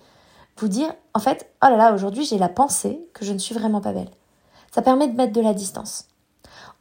vous 0.59 0.69
dire 0.69 0.93
«En 1.15 1.21
fait, 1.21 1.51
oh 1.65 1.69
là 1.69 1.77
là, 1.77 1.95
aujourd'hui 1.95 2.25
j'ai 2.25 2.38
la 2.38 2.51
pensée 2.51 3.05
que 3.15 3.25
je 3.25 3.33
ne 3.33 3.38
suis 3.38 3.55
vraiment 3.55 3.81
pas 3.81 3.93
belle». 3.93 4.11
Ça 4.75 4.83
permet 4.83 5.09
de 5.09 5.17
mettre 5.17 5.33
de 5.33 5.41
la 5.41 5.55
distance. 5.55 6.07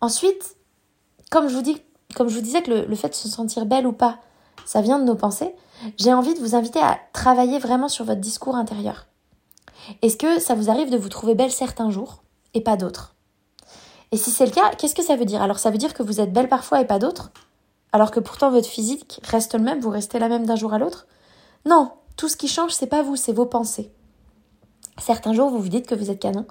Ensuite, 0.01 0.57
comme 1.31 1.47
je 1.47 1.55
vous 1.55 1.61
dis 1.61 1.81
comme 2.15 2.29
je 2.29 2.35
vous 2.35 2.41
disais 2.41 2.61
que 2.61 2.71
le, 2.71 2.95
fait 2.95 3.09
de 3.09 3.15
se 3.15 3.29
sentir 3.29 3.65
belle 3.65 3.87
ou 3.87 3.93
pas, 3.93 4.19
ça 4.65 4.81
vient 4.81 4.99
de 4.99 5.05
nos 5.05 5.15
pensées, 5.15 5.55
j'ai 5.97 6.13
envie 6.13 6.33
de 6.33 6.39
vous 6.39 6.55
inviter 6.55 6.79
à 6.79 6.99
travailler 7.13 7.59
vraiment 7.59 7.89
sur 7.89 8.05
votre 8.05 8.21
discours 8.21 8.55
intérieur. 8.55 9.07
Est-ce 10.01 10.17
que 10.17 10.39
ça 10.39 10.53
vous 10.53 10.69
arrive 10.69 10.89
de 10.89 10.97
vous 10.97 11.09
trouver 11.09 11.35
belle 11.35 11.51
certains 11.51 11.89
jours 11.89 12.23
et 12.53 12.61
pas 12.61 12.77
d'autres? 12.77 13.15
Et 14.11 14.17
si 14.17 14.29
c'est 14.29 14.45
le 14.45 14.51
cas, 14.51 14.71
qu'est-ce 14.77 14.95
que 14.95 15.03
ça 15.03 15.15
veut 15.15 15.25
dire? 15.25 15.41
Alors 15.41 15.59
ça 15.59 15.71
veut 15.71 15.77
dire 15.77 15.93
que 15.93 16.03
vous 16.03 16.19
êtes 16.19 16.33
belle 16.33 16.49
parfois 16.49 16.81
et 16.81 16.85
pas 16.85 16.99
d'autres 16.99 17.31
Alors 17.93 18.11
que 18.11 18.19
pourtant 18.19 18.51
votre 18.51 18.67
physique 18.67 19.21
reste 19.23 19.53
le 19.53 19.61
même, 19.61 19.79
vous 19.79 19.89
restez 19.89 20.19
la 20.19 20.27
même 20.27 20.45
d'un 20.45 20.55
jour 20.55 20.73
à 20.73 20.79
l'autre? 20.79 21.07
Non, 21.65 21.91
tout 22.17 22.27
ce 22.27 22.37
qui 22.37 22.47
change, 22.47 22.71
c'est 22.71 22.87
pas 22.87 23.03
vous, 23.03 23.15
c'est 23.15 23.33
vos 23.33 23.45
pensées. 23.45 23.91
Certains 24.99 25.33
jours, 25.33 25.49
vous 25.49 25.59
vous 25.59 25.69
dites 25.69 25.87
que 25.87 25.95
vous 25.95 26.11
êtes 26.11 26.19
canon, 26.19 26.45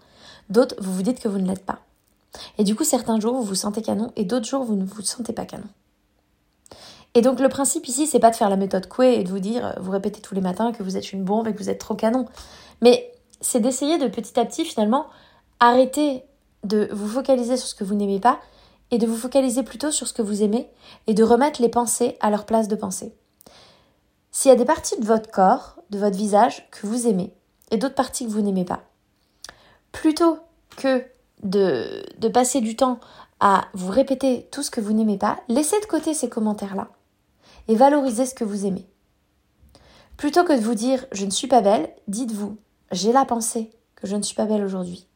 d'autres, 0.48 0.74
vous 0.80 0.92
vous 0.92 1.02
dites 1.02 1.20
que 1.20 1.28
vous 1.28 1.38
ne 1.38 1.46
l'êtes 1.46 1.64
pas. 1.64 1.80
Et 2.58 2.64
du 2.64 2.74
coup, 2.74 2.84
certains 2.84 3.18
jours, 3.18 3.34
vous 3.34 3.42
vous 3.42 3.54
sentez 3.54 3.82
canon 3.82 4.12
et 4.16 4.24
d'autres 4.24 4.46
jours, 4.46 4.64
vous 4.64 4.76
ne 4.76 4.84
vous 4.84 5.02
sentez 5.02 5.32
pas 5.32 5.44
canon. 5.44 5.68
Et 7.14 7.22
donc, 7.22 7.40
le 7.40 7.48
principe 7.48 7.88
ici, 7.88 8.06
c'est 8.06 8.20
pas 8.20 8.30
de 8.30 8.36
faire 8.36 8.50
la 8.50 8.56
méthode 8.56 8.86
Coué 8.86 9.14
et 9.14 9.24
de 9.24 9.30
vous 9.30 9.40
dire, 9.40 9.66
euh, 9.66 9.72
vous 9.80 9.90
répétez 9.90 10.20
tous 10.20 10.34
les 10.34 10.40
matins 10.40 10.72
que 10.72 10.82
vous 10.82 10.96
êtes 10.96 11.12
une 11.12 11.24
bombe 11.24 11.48
et 11.48 11.52
que 11.52 11.58
vous 11.58 11.70
êtes 11.70 11.80
trop 11.80 11.94
canon. 11.94 12.26
Mais 12.82 13.12
c'est 13.40 13.60
d'essayer 13.60 13.98
de 13.98 14.06
petit 14.06 14.38
à 14.38 14.44
petit, 14.44 14.64
finalement, 14.64 15.06
arrêter 15.58 16.22
de 16.62 16.88
vous 16.92 17.08
focaliser 17.08 17.56
sur 17.56 17.66
ce 17.66 17.74
que 17.74 17.84
vous 17.84 17.94
n'aimez 17.94 18.20
pas 18.20 18.38
et 18.90 18.98
de 18.98 19.06
vous 19.06 19.16
focaliser 19.16 19.62
plutôt 19.62 19.90
sur 19.90 20.06
ce 20.06 20.12
que 20.12 20.22
vous 20.22 20.42
aimez 20.42 20.68
et 21.06 21.14
de 21.14 21.24
remettre 21.24 21.62
les 21.62 21.68
pensées 21.68 22.16
à 22.20 22.30
leur 22.30 22.44
place 22.44 22.68
de 22.68 22.76
pensée. 22.76 23.14
S'il 24.30 24.50
y 24.50 24.54
a 24.54 24.58
des 24.58 24.64
parties 24.64 24.98
de 25.00 25.04
votre 25.04 25.30
corps, 25.30 25.76
de 25.90 25.98
votre 25.98 26.16
visage 26.16 26.68
que 26.70 26.86
vous 26.86 27.06
aimez 27.06 27.32
et 27.70 27.76
d'autres 27.76 27.94
parties 27.94 28.24
que 28.26 28.30
vous 28.30 28.42
n'aimez 28.42 28.64
pas, 28.64 28.82
plutôt 29.92 30.38
que 30.76 31.04
de, 31.42 32.03
de 32.18 32.29
passer 32.29 32.61
du 32.61 32.76
temps 32.76 33.00
à 33.40 33.66
vous 33.72 33.90
répéter 33.90 34.48
tout 34.50 34.62
ce 34.62 34.70
que 34.70 34.81
vous 34.81 34.92
n'aimez 34.92 35.18
pas, 35.18 35.40
laissez 35.48 35.81
de 35.81 35.87
côté 35.87 36.14
ces 36.14 36.29
commentaires-là 36.29 36.88
et 37.68 37.74
valorisez 37.74 38.26
ce 38.26 38.35
que 38.35 38.44
vous 38.44 38.66
aimez. 38.66 38.87
Plutôt 40.16 40.44
que 40.44 40.53
de 40.53 40.61
vous 40.61 40.74
dire 40.74 41.07
je 41.12 41.24
ne 41.24 41.31
suis 41.31 41.48
pas 41.48 41.62
belle, 41.62 41.90
dites-vous 42.09 42.59
j'ai 42.92 43.12
la 43.12 43.24
pensée 43.24 43.70
que 43.96 44.07
je 44.07 44.16
ne 44.16 44.22
suis 44.22 44.35
pas 44.35 44.46
belle 44.46 44.64
aujourd'hui. 44.64 45.07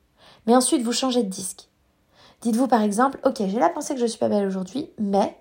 Mais 0.47 0.57
ensuite 0.57 0.83
vous 0.83 0.93
changez 0.93 1.23
de 1.23 1.29
disque. 1.29 1.69
Dites-vous 2.41 2.69
par 2.69 2.83
exemple 2.83 3.19
ok 3.25 3.43
j'ai 3.47 3.59
la 3.59 3.69
pensée 3.69 3.95
que 3.95 4.01
je 4.01 4.05
ne 4.05 4.11
suis 4.11 4.19
pas 4.19 4.29
belle 4.29 4.47
aujourd'hui, 4.47 4.91
mais 4.99 5.37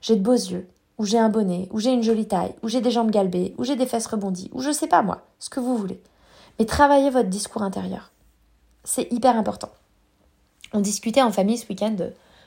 j'ai 0.00 0.16
de 0.16 0.22
beaux 0.22 0.32
yeux, 0.32 0.68
ou 0.98 1.04
j'ai 1.04 1.18
un 1.18 1.28
bonnet, 1.28 1.68
ou 1.72 1.80
j'ai 1.80 1.92
une 1.92 2.02
jolie 2.02 2.28
taille, 2.28 2.54
ou 2.62 2.68
j'ai 2.68 2.80
des 2.80 2.90
jambes 2.90 3.10
galbées, 3.10 3.54
ou 3.58 3.64
j'ai 3.64 3.76
des 3.76 3.86
fesses 3.86 4.06
rebondies, 4.06 4.50
ou 4.52 4.60
je 4.60 4.70
sais 4.70 4.86
pas 4.86 5.02
moi, 5.02 5.26
ce 5.38 5.50
que 5.50 5.60
vous 5.60 5.76
voulez. 5.76 6.02
Mais 6.58 6.66
travaillez 6.66 7.10
votre 7.10 7.28
discours 7.28 7.62
intérieur. 7.62 8.12
C'est 8.84 9.12
hyper 9.12 9.36
important. 9.36 9.70
On 10.72 10.80
discutait 10.80 11.22
en 11.22 11.32
famille 11.32 11.58
ce 11.58 11.66
week-end, 11.68 11.96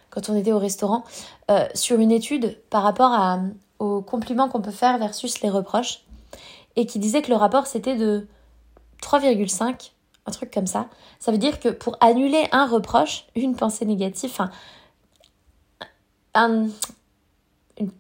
quand 0.10 0.29
on 0.29 0.36
était 0.36 0.51
au 0.51 0.60
restaurant, 0.60 1.03
euh, 1.49 1.67
sur 1.73 1.99
une 1.99 2.12
étude 2.12 2.57
par 2.69 2.84
rapport 2.84 3.39
aux 3.79 4.01
compliments 4.01 4.49
qu'on 4.49 4.62
peut 4.62 4.71
faire 4.71 4.97
versus 4.97 5.41
les 5.41 5.49
reproches, 5.49 6.03
et 6.75 6.86
qui 6.86 6.99
disait 6.99 7.21
que 7.21 7.29
le 7.29 7.36
rapport 7.36 7.67
c'était 7.67 7.95
de 7.95 8.27
3,5, 9.01 9.91
un 10.25 10.31
truc 10.31 10.51
comme 10.51 10.67
ça. 10.67 10.88
Ça 11.19 11.31
veut 11.31 11.38
dire 11.38 11.60
que 11.60 11.69
pour 11.69 11.97
annuler 11.99 12.47
un 12.51 12.67
reproche, 12.67 13.25
une 13.36 13.55
pensée 13.55 13.86
négative, 13.86 14.29
enfin, 14.31 14.51
un, 16.34 16.67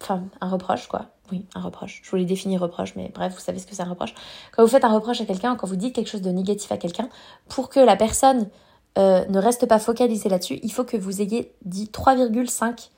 enfin, 0.01 0.23
un 0.39 0.49
reproche 0.49 0.87
quoi. 0.87 1.07
Oui, 1.31 1.45
un 1.55 1.61
reproche. 1.61 2.01
Je 2.03 2.09
voulais 2.11 2.25
définir 2.25 2.59
reproche, 2.59 2.93
mais 2.97 3.09
bref, 3.13 3.33
vous 3.33 3.39
savez 3.39 3.57
ce 3.59 3.65
que 3.65 3.73
c'est 3.73 3.83
un 3.83 3.89
reproche. 3.89 4.13
Quand 4.51 4.63
vous 4.63 4.69
faites 4.69 4.83
un 4.83 4.93
reproche 4.93 5.21
à 5.21 5.25
quelqu'un, 5.25 5.55
quand 5.55 5.65
vous 5.65 5.77
dites 5.77 5.95
quelque 5.95 6.09
chose 6.09 6.21
de 6.21 6.29
négatif 6.29 6.69
à 6.73 6.77
quelqu'un, 6.77 7.07
pour 7.47 7.69
que 7.69 7.79
la 7.79 7.95
personne 7.95 8.49
euh, 8.97 9.25
ne 9.27 9.39
reste 9.39 9.65
pas 9.67 9.79
focalisé 9.79 10.29
là-dessus. 10.29 10.59
Il 10.63 10.71
faut 10.71 10.83
que 10.83 10.97
vous 10.97 11.21
ayez 11.21 11.53
dit 11.63 11.89
3,5 11.93 12.89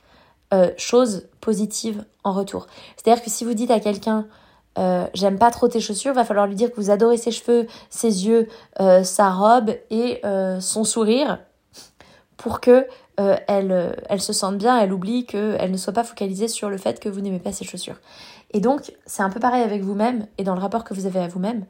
euh, 0.53 0.71
choses 0.77 1.27
positives 1.41 2.05
en 2.23 2.31
retour. 2.31 2.67
C'est-à-dire 2.95 3.23
que 3.23 3.29
si 3.31 3.43
vous 3.43 3.55
dites 3.55 3.71
à 3.71 3.79
quelqu'un 3.79 4.27
euh, 4.77 5.07
j'aime 5.13 5.39
pas 5.39 5.49
trop 5.49 5.67
tes 5.67 5.79
chaussures, 5.79 6.13
va 6.13 6.25
falloir 6.25 6.45
lui 6.45 6.55
dire 6.55 6.71
que 6.71 6.75
vous 6.75 6.91
adorez 6.91 7.17
ses 7.17 7.31
cheveux, 7.31 7.67
ses 7.89 8.27
yeux, 8.27 8.47
euh, 8.79 9.03
sa 9.03 9.31
robe 9.31 9.71
et 9.89 10.21
son 10.59 10.83
sourire 10.83 11.39
pour 12.37 12.59
que 12.59 12.87
elle, 13.17 13.95
elle 14.09 14.21
se 14.21 14.33
sente 14.33 14.57
bien, 14.57 14.79
elle 14.79 14.91
oublie 14.91 15.25
qu'elle 15.25 15.71
ne 15.71 15.77
soit 15.77 15.93
pas 15.93 16.03
focalisée 16.03 16.47
sur 16.47 16.69
le 16.69 16.77
fait 16.77 16.99
que 16.99 17.09
vous 17.09 17.21
n'aimez 17.21 17.39
pas 17.39 17.51
ses 17.51 17.65
chaussures. 17.65 17.99
Et 18.51 18.59
donc, 18.59 18.93
c'est 19.05 19.23
un 19.23 19.29
peu 19.29 19.39
pareil 19.39 19.63
avec 19.63 19.81
vous-même 19.81 20.27
et 20.37 20.43
dans 20.43 20.55
le 20.55 20.61
rapport 20.61 20.83
que 20.83 20.93
vous 20.93 21.05
avez 21.05 21.19
à 21.19 21.27
vous-même. 21.27 21.65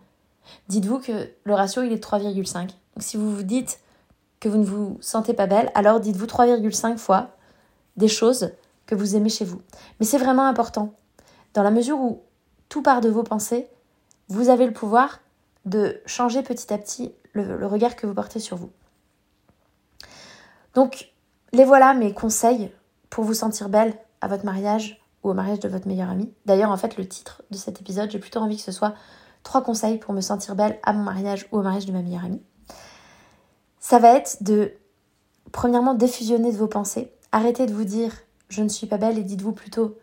Dites-vous 0.68 1.00
que 1.00 1.30
le 1.44 1.54
ratio, 1.54 1.84
il 1.84 1.92
est 1.92 1.98
de 1.98 2.02
3,5. 2.02 2.60
Donc 2.62 2.70
si 3.00 3.18
vous 3.18 3.34
vous 3.34 3.44
dites 3.44 3.80
vous 4.50 4.58
ne 4.58 4.66
vous 4.66 4.98
sentez 5.02 5.34
pas 5.34 5.48
belle, 5.48 5.72
alors 5.76 6.00
dites-vous 6.00 6.26
3,5 6.26 6.98
fois 6.98 7.30
des 7.98 8.08
choses 8.08 8.52
que 8.86 8.96
vous 8.96 9.16
aimez 9.16 9.30
chez 9.30 9.46
vous. 9.46 9.62
Mais 10.00 10.06
c'est 10.06 10.18
vraiment 10.18 10.46
important. 10.46 10.94
Dans 11.54 11.64
la 11.64 11.72
mesure 11.72 12.00
où 12.00 12.22
tout 12.70 12.82
part 12.82 13.02
de 13.02 13.10
vos 13.10 13.24
pensées, 13.24 13.68
vous 14.30 14.50
avez 14.50 14.66
le 14.66 14.74
pouvoir 14.74 15.20
de 15.66 16.02
changer 16.06 16.42
petit 16.44 16.74
à 16.74 16.78
petit 16.78 17.14
le, 17.34 17.66
regard 17.66 17.96
que 17.96 18.06
vous 18.06 18.14
portez 18.14 18.40
sur 18.40 18.58
vous. 18.58 18.72
Donc, 20.76 21.12
les 21.52 21.66
voilà 21.66 21.94
mes 21.94 22.14
conseils 22.14 22.72
pour 23.10 23.24
vous 23.24 23.34
sentir 23.34 23.70
belle 23.70 23.94
à 24.22 24.28
votre 24.28 24.46
mariage 24.46 25.02
ou 25.24 25.30
au 25.30 25.34
mariage 25.34 25.60
de 25.60 25.70
votre 25.70 25.88
meilleure 25.88 26.10
amie. 26.10 26.34
D'ailleurs, 26.46 26.72
en 26.72 26.78
fait, 26.78 26.98
le 26.98 27.08
titre 27.08 27.44
de 27.52 27.58
cet 27.58 27.80
épisode, 27.80 28.12
j'ai 28.12 28.20
plutôt 28.20 28.40
envie 28.40 28.58
que 28.58 28.64
ce 28.64 28.72
soit 28.72 28.96
trois 29.44 29.62
conseils 29.62 29.98
pour 29.98 30.14
me 30.14 30.22
sentir 30.22 30.56
belle 30.56 30.80
à 30.84 30.94
mon 30.94 31.04
mariage 31.04 31.48
ou 31.52 31.60
au 31.60 31.62
mariage 31.62 31.86
de 31.86 31.92
ma 31.92 32.02
meilleure 32.02 32.26
amie. 32.26 32.42
Ça 33.84 34.00
va 34.00 34.16
être 34.16 34.42
de, 34.42 34.72
premièrement, 35.52 35.94
défusionner 35.94 36.54
de 36.54 36.58
vos 36.58 36.70
pensées. 36.70 37.12
Arrêtez 37.34 37.66
de 37.66 37.74
vous 37.74 37.84
dire 37.84 38.14
je 38.48 38.64
ne 38.64 38.70
suis 38.70 38.88
pas 38.88 38.98
belle 38.98 39.18
et 39.18 39.24
dites-vous 39.24 39.52
plutôt 39.52 39.98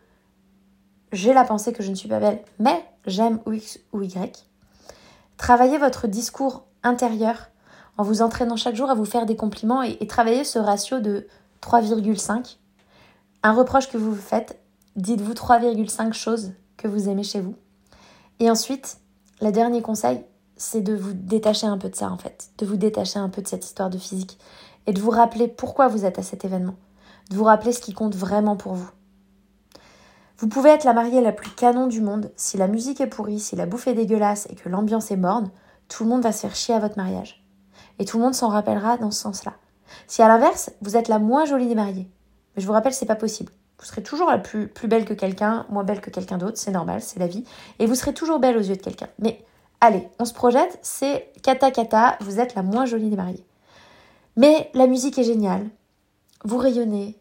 j'ai 1.11 1.33
la 1.33 1.43
pensée 1.43 1.73
que 1.73 1.81
je 1.81 1.89
ne 1.89 1.95
suis 1.95 2.07
pas 2.07 2.19
belle, 2.19 2.43
mais 2.59 2.85
j'aime 3.07 3.39
X 3.51 3.79
ou 3.91 4.03
Y. 4.03 4.45
Travaillez 5.35 5.79
votre 5.79 6.05
discours 6.05 6.67
intérieur 6.83 7.49
en 7.97 8.03
vous 8.03 8.21
entraînant 8.21 8.55
chaque 8.55 8.75
jour 8.75 8.91
à 8.91 8.93
vous 8.93 9.03
faire 9.03 9.25
des 9.25 9.35
compliments 9.35 9.81
et, 9.81 9.97
et 9.99 10.05
travaillez 10.05 10.43
ce 10.43 10.59
ratio 10.59 10.99
de 10.99 11.25
3,5. 11.63 12.57
Un 13.41 13.53
reproche 13.53 13.89
que 13.89 13.97
vous 13.97 14.13
vous 14.13 14.21
faites, 14.21 14.61
dites-vous 14.95 15.33
3,5 15.33 16.13
choses 16.13 16.53
que 16.77 16.87
vous 16.87 17.09
aimez 17.09 17.23
chez 17.23 17.41
vous. 17.41 17.55
Et 18.39 18.51
ensuite, 18.51 18.99
le 19.41 19.51
dernier 19.51 19.81
conseil, 19.81 20.23
c'est 20.61 20.81
de 20.81 20.93
vous 20.93 21.13
détacher 21.13 21.65
un 21.65 21.77
peu 21.77 21.89
de 21.89 21.95
ça 21.95 22.11
en 22.11 22.17
fait, 22.17 22.51
de 22.59 22.65
vous 22.65 22.75
détacher 22.75 23.17
un 23.17 23.29
peu 23.29 23.41
de 23.41 23.47
cette 23.47 23.65
histoire 23.65 23.89
de 23.89 23.97
physique 23.97 24.37
et 24.85 24.93
de 24.93 25.01
vous 25.01 25.09
rappeler 25.09 25.47
pourquoi 25.47 25.87
vous 25.87 26.05
êtes 26.05 26.19
à 26.19 26.23
cet 26.23 26.45
événement, 26.45 26.75
de 27.31 27.35
vous 27.35 27.43
rappeler 27.43 27.71
ce 27.71 27.81
qui 27.81 27.93
compte 27.93 28.15
vraiment 28.15 28.55
pour 28.55 28.75
vous. 28.75 28.89
Vous 30.37 30.47
pouvez 30.47 30.69
être 30.69 30.83
la 30.83 30.93
mariée 30.93 31.21
la 31.21 31.31
plus 31.31 31.49
canon 31.49 31.87
du 31.87 31.99
monde, 31.99 32.31
si 32.35 32.57
la 32.57 32.67
musique 32.67 33.01
est 33.01 33.07
pourrie, 33.07 33.39
si 33.39 33.55
la 33.55 33.65
bouffe 33.65 33.87
est 33.87 33.95
dégueulasse 33.95 34.47
et 34.51 34.55
que 34.55 34.69
l'ambiance 34.69 35.09
est 35.09 35.17
morne, 35.17 35.49
tout 35.87 36.03
le 36.03 36.09
monde 36.09 36.23
va 36.23 36.31
se 36.31 36.41
faire 36.41 36.55
chier 36.55 36.75
à 36.75 36.79
votre 36.79 36.97
mariage. 36.97 37.43
Et 37.99 38.05
tout 38.05 38.17
le 38.17 38.23
monde 38.23 38.35
s'en 38.35 38.49
rappellera 38.49 38.97
dans 38.97 39.11
ce 39.11 39.21
sens-là. 39.21 39.53
Si 40.07 40.21
à 40.21 40.27
l'inverse, 40.27 40.71
vous 40.81 40.95
êtes 40.95 41.07
la 41.07 41.19
moins 41.19 41.45
jolie 41.45 41.67
des 41.67 41.75
mariées, 41.75 42.09
mais 42.55 42.61
je 42.61 42.67
vous 42.67 42.73
rappelle, 42.73 42.93
c'est 42.93 43.05
pas 43.05 43.15
possible. 43.15 43.51
Vous 43.79 43.85
serez 43.85 44.03
toujours 44.03 44.29
la 44.29 44.37
plus, 44.37 44.67
plus 44.67 44.87
belle 44.87 45.05
que 45.05 45.13
quelqu'un, 45.15 45.65
moins 45.69 45.83
belle 45.83 46.01
que 46.01 46.11
quelqu'un 46.11 46.37
d'autre, 46.37 46.57
c'est 46.57 46.71
normal, 46.71 47.01
c'est 47.01 47.19
la 47.19 47.27
vie. 47.27 47.45
Et 47.79 47.87
vous 47.87 47.95
serez 47.95 48.13
toujours 48.13 48.39
belle 48.39 48.57
aux 48.57 48.61
yeux 48.61 48.75
de 48.75 48.81
quelqu'un. 48.81 49.09
Mais 49.17 49.43
allez, 49.81 50.07
on 50.19 50.25
se 50.25 50.33
projette, 50.33 50.79
c'est 50.81 51.31
kata 51.43 51.71
kata, 51.71 52.17
vous 52.21 52.39
êtes 52.39 52.55
la 52.55 52.63
moins 52.63 52.85
jolie 52.85 53.09
des 53.09 53.15
mariées. 53.15 53.45
Mais 54.37 54.71
la 54.73 54.87
musique 54.87 55.17
est 55.17 55.23
géniale. 55.23 55.69
Vous 56.45 56.57
rayonnez, 56.57 57.19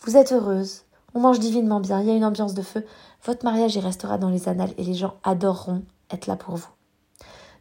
vous 0.00 0.16
êtes 0.16 0.32
heureuse, 0.32 0.84
on 1.14 1.20
mange 1.20 1.40
divinement 1.40 1.80
bien, 1.80 2.00
il 2.00 2.06
y 2.06 2.10
a 2.10 2.14
une 2.14 2.24
ambiance 2.24 2.54
de 2.54 2.62
feu. 2.62 2.84
Votre 3.24 3.44
mariage 3.44 3.74
y 3.76 3.80
restera 3.80 4.18
dans 4.18 4.28
les 4.28 4.48
annales 4.48 4.74
et 4.78 4.84
les 4.84 4.94
gens 4.94 5.14
adoreront 5.24 5.82
être 6.10 6.26
là 6.26 6.36
pour 6.36 6.56
vous. 6.56 6.68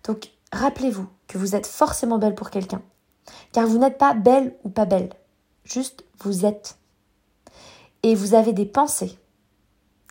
Donc, 0.03 0.31
rappelez-vous 0.51 1.07
que 1.27 1.37
vous 1.37 1.55
êtes 1.55 1.65
forcément 1.65 2.17
belle 2.17 2.35
pour 2.35 2.49
quelqu'un. 2.49 2.81
Car 3.51 3.67
vous 3.67 3.77
n'êtes 3.77 3.97
pas 3.97 4.13
belle 4.13 4.55
ou 4.63 4.69
pas 4.69 4.85
belle. 4.85 5.09
Juste, 5.63 6.03
vous 6.19 6.45
êtes 6.45 6.77
et 8.03 8.15
vous 8.15 8.33
avez 8.33 8.53
des 8.53 8.65
pensées 8.65 9.17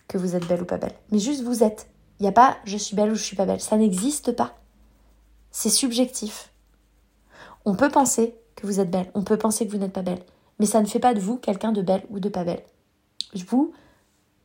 que 0.09 0.19
vous 0.19 0.37
êtes 0.37 0.47
belle 0.47 0.63
ou 0.63 0.67
pas 0.67 0.79
belle. 0.79 0.95
Mais 1.11 1.19
juste 1.19 1.43
vous 1.43 1.63
êtes. 1.63 1.89
Il 2.19 2.23
n'y 2.23 2.29
a 2.29 2.33
pas 2.33 2.59
je 2.65 2.77
suis 2.77 2.97
belle 2.97 3.11
ou 3.11 3.15
je 3.15 3.23
suis 3.23 3.37
pas 3.37 3.47
belle. 3.47 3.61
Ça 3.61 3.77
n'existe 3.77 4.33
pas. 4.33 4.59
C'est 5.51 5.71
subjectif. 5.71 6.53
On 7.65 7.75
peut 7.75 7.91
penser 7.91 8.35
que 8.57 8.67
vous 8.67 8.81
êtes 8.81 8.91
belle, 8.91 9.11
on 9.15 9.23
peut 9.23 9.37
penser 9.37 9.67
que 9.67 9.73
vous 9.73 9.79
n'êtes 9.79 9.93
pas 9.93 10.03
belle, 10.03 10.23
mais 10.59 10.67
ça 10.67 10.81
ne 10.81 10.87
fait 10.87 10.99
pas 10.99 11.15
de 11.15 11.21
vous 11.21 11.37
quelqu'un 11.37 11.73
de 11.73 11.83
belle 11.83 12.05
ou 12.11 12.19
de 12.19 12.29
pas 12.29 12.45
belle. 12.45 12.65
Vous, 13.47 13.73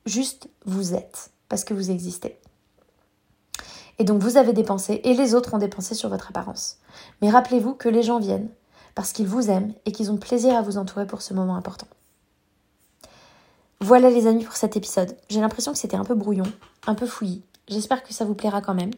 juste 0.06 0.50
vous 0.66 0.94
êtes, 0.94 1.32
parce 1.50 1.64
que 1.64 1.74
vous 1.74 1.90
existez. 1.90 2.40
Et 4.00 4.04
donc 4.04 4.22
vous 4.22 4.38
avez 4.38 4.54
des 4.54 4.64
pensées, 4.64 5.02
et 5.04 5.14
les 5.14 5.36
autres 5.36 5.54
ont 5.54 5.60
des 5.60 5.68
pensées 5.68 5.96
sur 5.96 6.10
votre 6.10 6.30
apparence. 6.30 6.80
Mais 7.22 7.30
rappelez-vous 7.30 7.74
que 7.74 7.90
les 7.90 8.04
gens 8.04 8.20
viennent 8.20 8.50
parce 8.96 9.12
qu'ils 9.12 9.28
vous 9.28 9.50
aiment 9.50 9.74
et 9.86 9.92
qu'ils 9.92 10.12
ont 10.12 10.18
plaisir 10.18 10.56
à 10.56 10.62
vous 10.62 10.78
entourer 10.78 11.08
pour 11.08 11.22
ce 11.22 11.34
moment 11.34 11.56
important. 11.56 11.88
Voilà 13.80 14.10
les 14.10 14.28
amis 14.28 14.44
pour 14.44 14.56
cet 14.56 14.78
épisode. 14.78 15.18
J'ai 15.30 15.42
l'impression 15.42 15.72
que 15.72 15.78
c'était 15.78 15.98
un 15.98 16.06
peu 16.06 16.16
brouillon, 16.16 16.46
un 16.88 16.96
peu 16.96 17.06
fouillis. 17.06 17.44
J'espère 17.68 18.04
que 18.04 18.14
ça 18.14 18.26
vous 18.26 18.36
plaira 18.36 18.62
quand 18.62 18.74
même. 18.74 18.92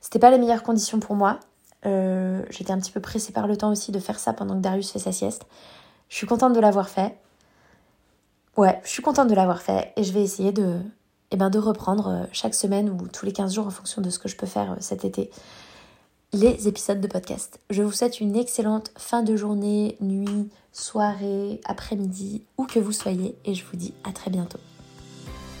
C'était 0.00 0.18
pas 0.18 0.30
les 0.30 0.38
meilleures 0.38 0.62
conditions 0.62 1.00
pour 1.00 1.16
moi. 1.16 1.40
Euh, 1.86 2.42
j'étais 2.50 2.72
un 2.72 2.78
petit 2.78 2.90
peu 2.90 3.00
pressée 3.00 3.32
par 3.32 3.46
le 3.46 3.56
temps 3.56 3.70
aussi 3.70 3.92
de 3.92 3.98
faire 3.98 4.18
ça 4.18 4.32
pendant 4.32 4.54
que 4.54 4.60
Darius 4.60 4.90
fait 4.90 4.98
sa 4.98 5.12
sieste. 5.12 5.46
Je 6.08 6.16
suis 6.16 6.26
contente 6.26 6.52
de 6.52 6.60
l'avoir 6.60 6.88
fait. 6.88 7.16
Ouais, 8.56 8.80
je 8.84 8.88
suis 8.88 9.02
contente 9.02 9.28
de 9.28 9.34
l'avoir 9.34 9.62
fait 9.62 9.92
et 9.96 10.02
je 10.02 10.12
vais 10.12 10.22
essayer 10.22 10.52
de, 10.52 10.80
eh 11.30 11.36
ben, 11.36 11.50
de 11.50 11.58
reprendre 11.58 12.08
euh, 12.08 12.24
chaque 12.32 12.54
semaine 12.54 12.90
ou 12.90 13.06
tous 13.08 13.24
les 13.24 13.32
15 13.32 13.54
jours 13.54 13.66
en 13.66 13.70
fonction 13.70 14.02
de 14.02 14.10
ce 14.10 14.18
que 14.18 14.28
je 14.28 14.36
peux 14.36 14.46
faire 14.46 14.72
euh, 14.72 14.76
cet 14.80 15.04
été 15.04 15.30
les 16.32 16.68
épisodes 16.68 17.00
de 17.00 17.06
podcast. 17.06 17.58
Je 17.70 17.82
vous 17.82 17.92
souhaite 17.92 18.20
une 18.20 18.36
excellente 18.36 18.92
fin 18.98 19.22
de 19.22 19.34
journée, 19.34 19.96
nuit, 20.00 20.50
soirée, 20.72 21.60
après-midi, 21.64 22.42
où 22.58 22.66
que 22.66 22.78
vous 22.78 22.92
soyez, 22.92 23.34
et 23.44 23.54
je 23.54 23.64
vous 23.64 23.76
dis 23.76 23.94
à 24.04 24.12
très 24.12 24.30
bientôt. 24.30 24.58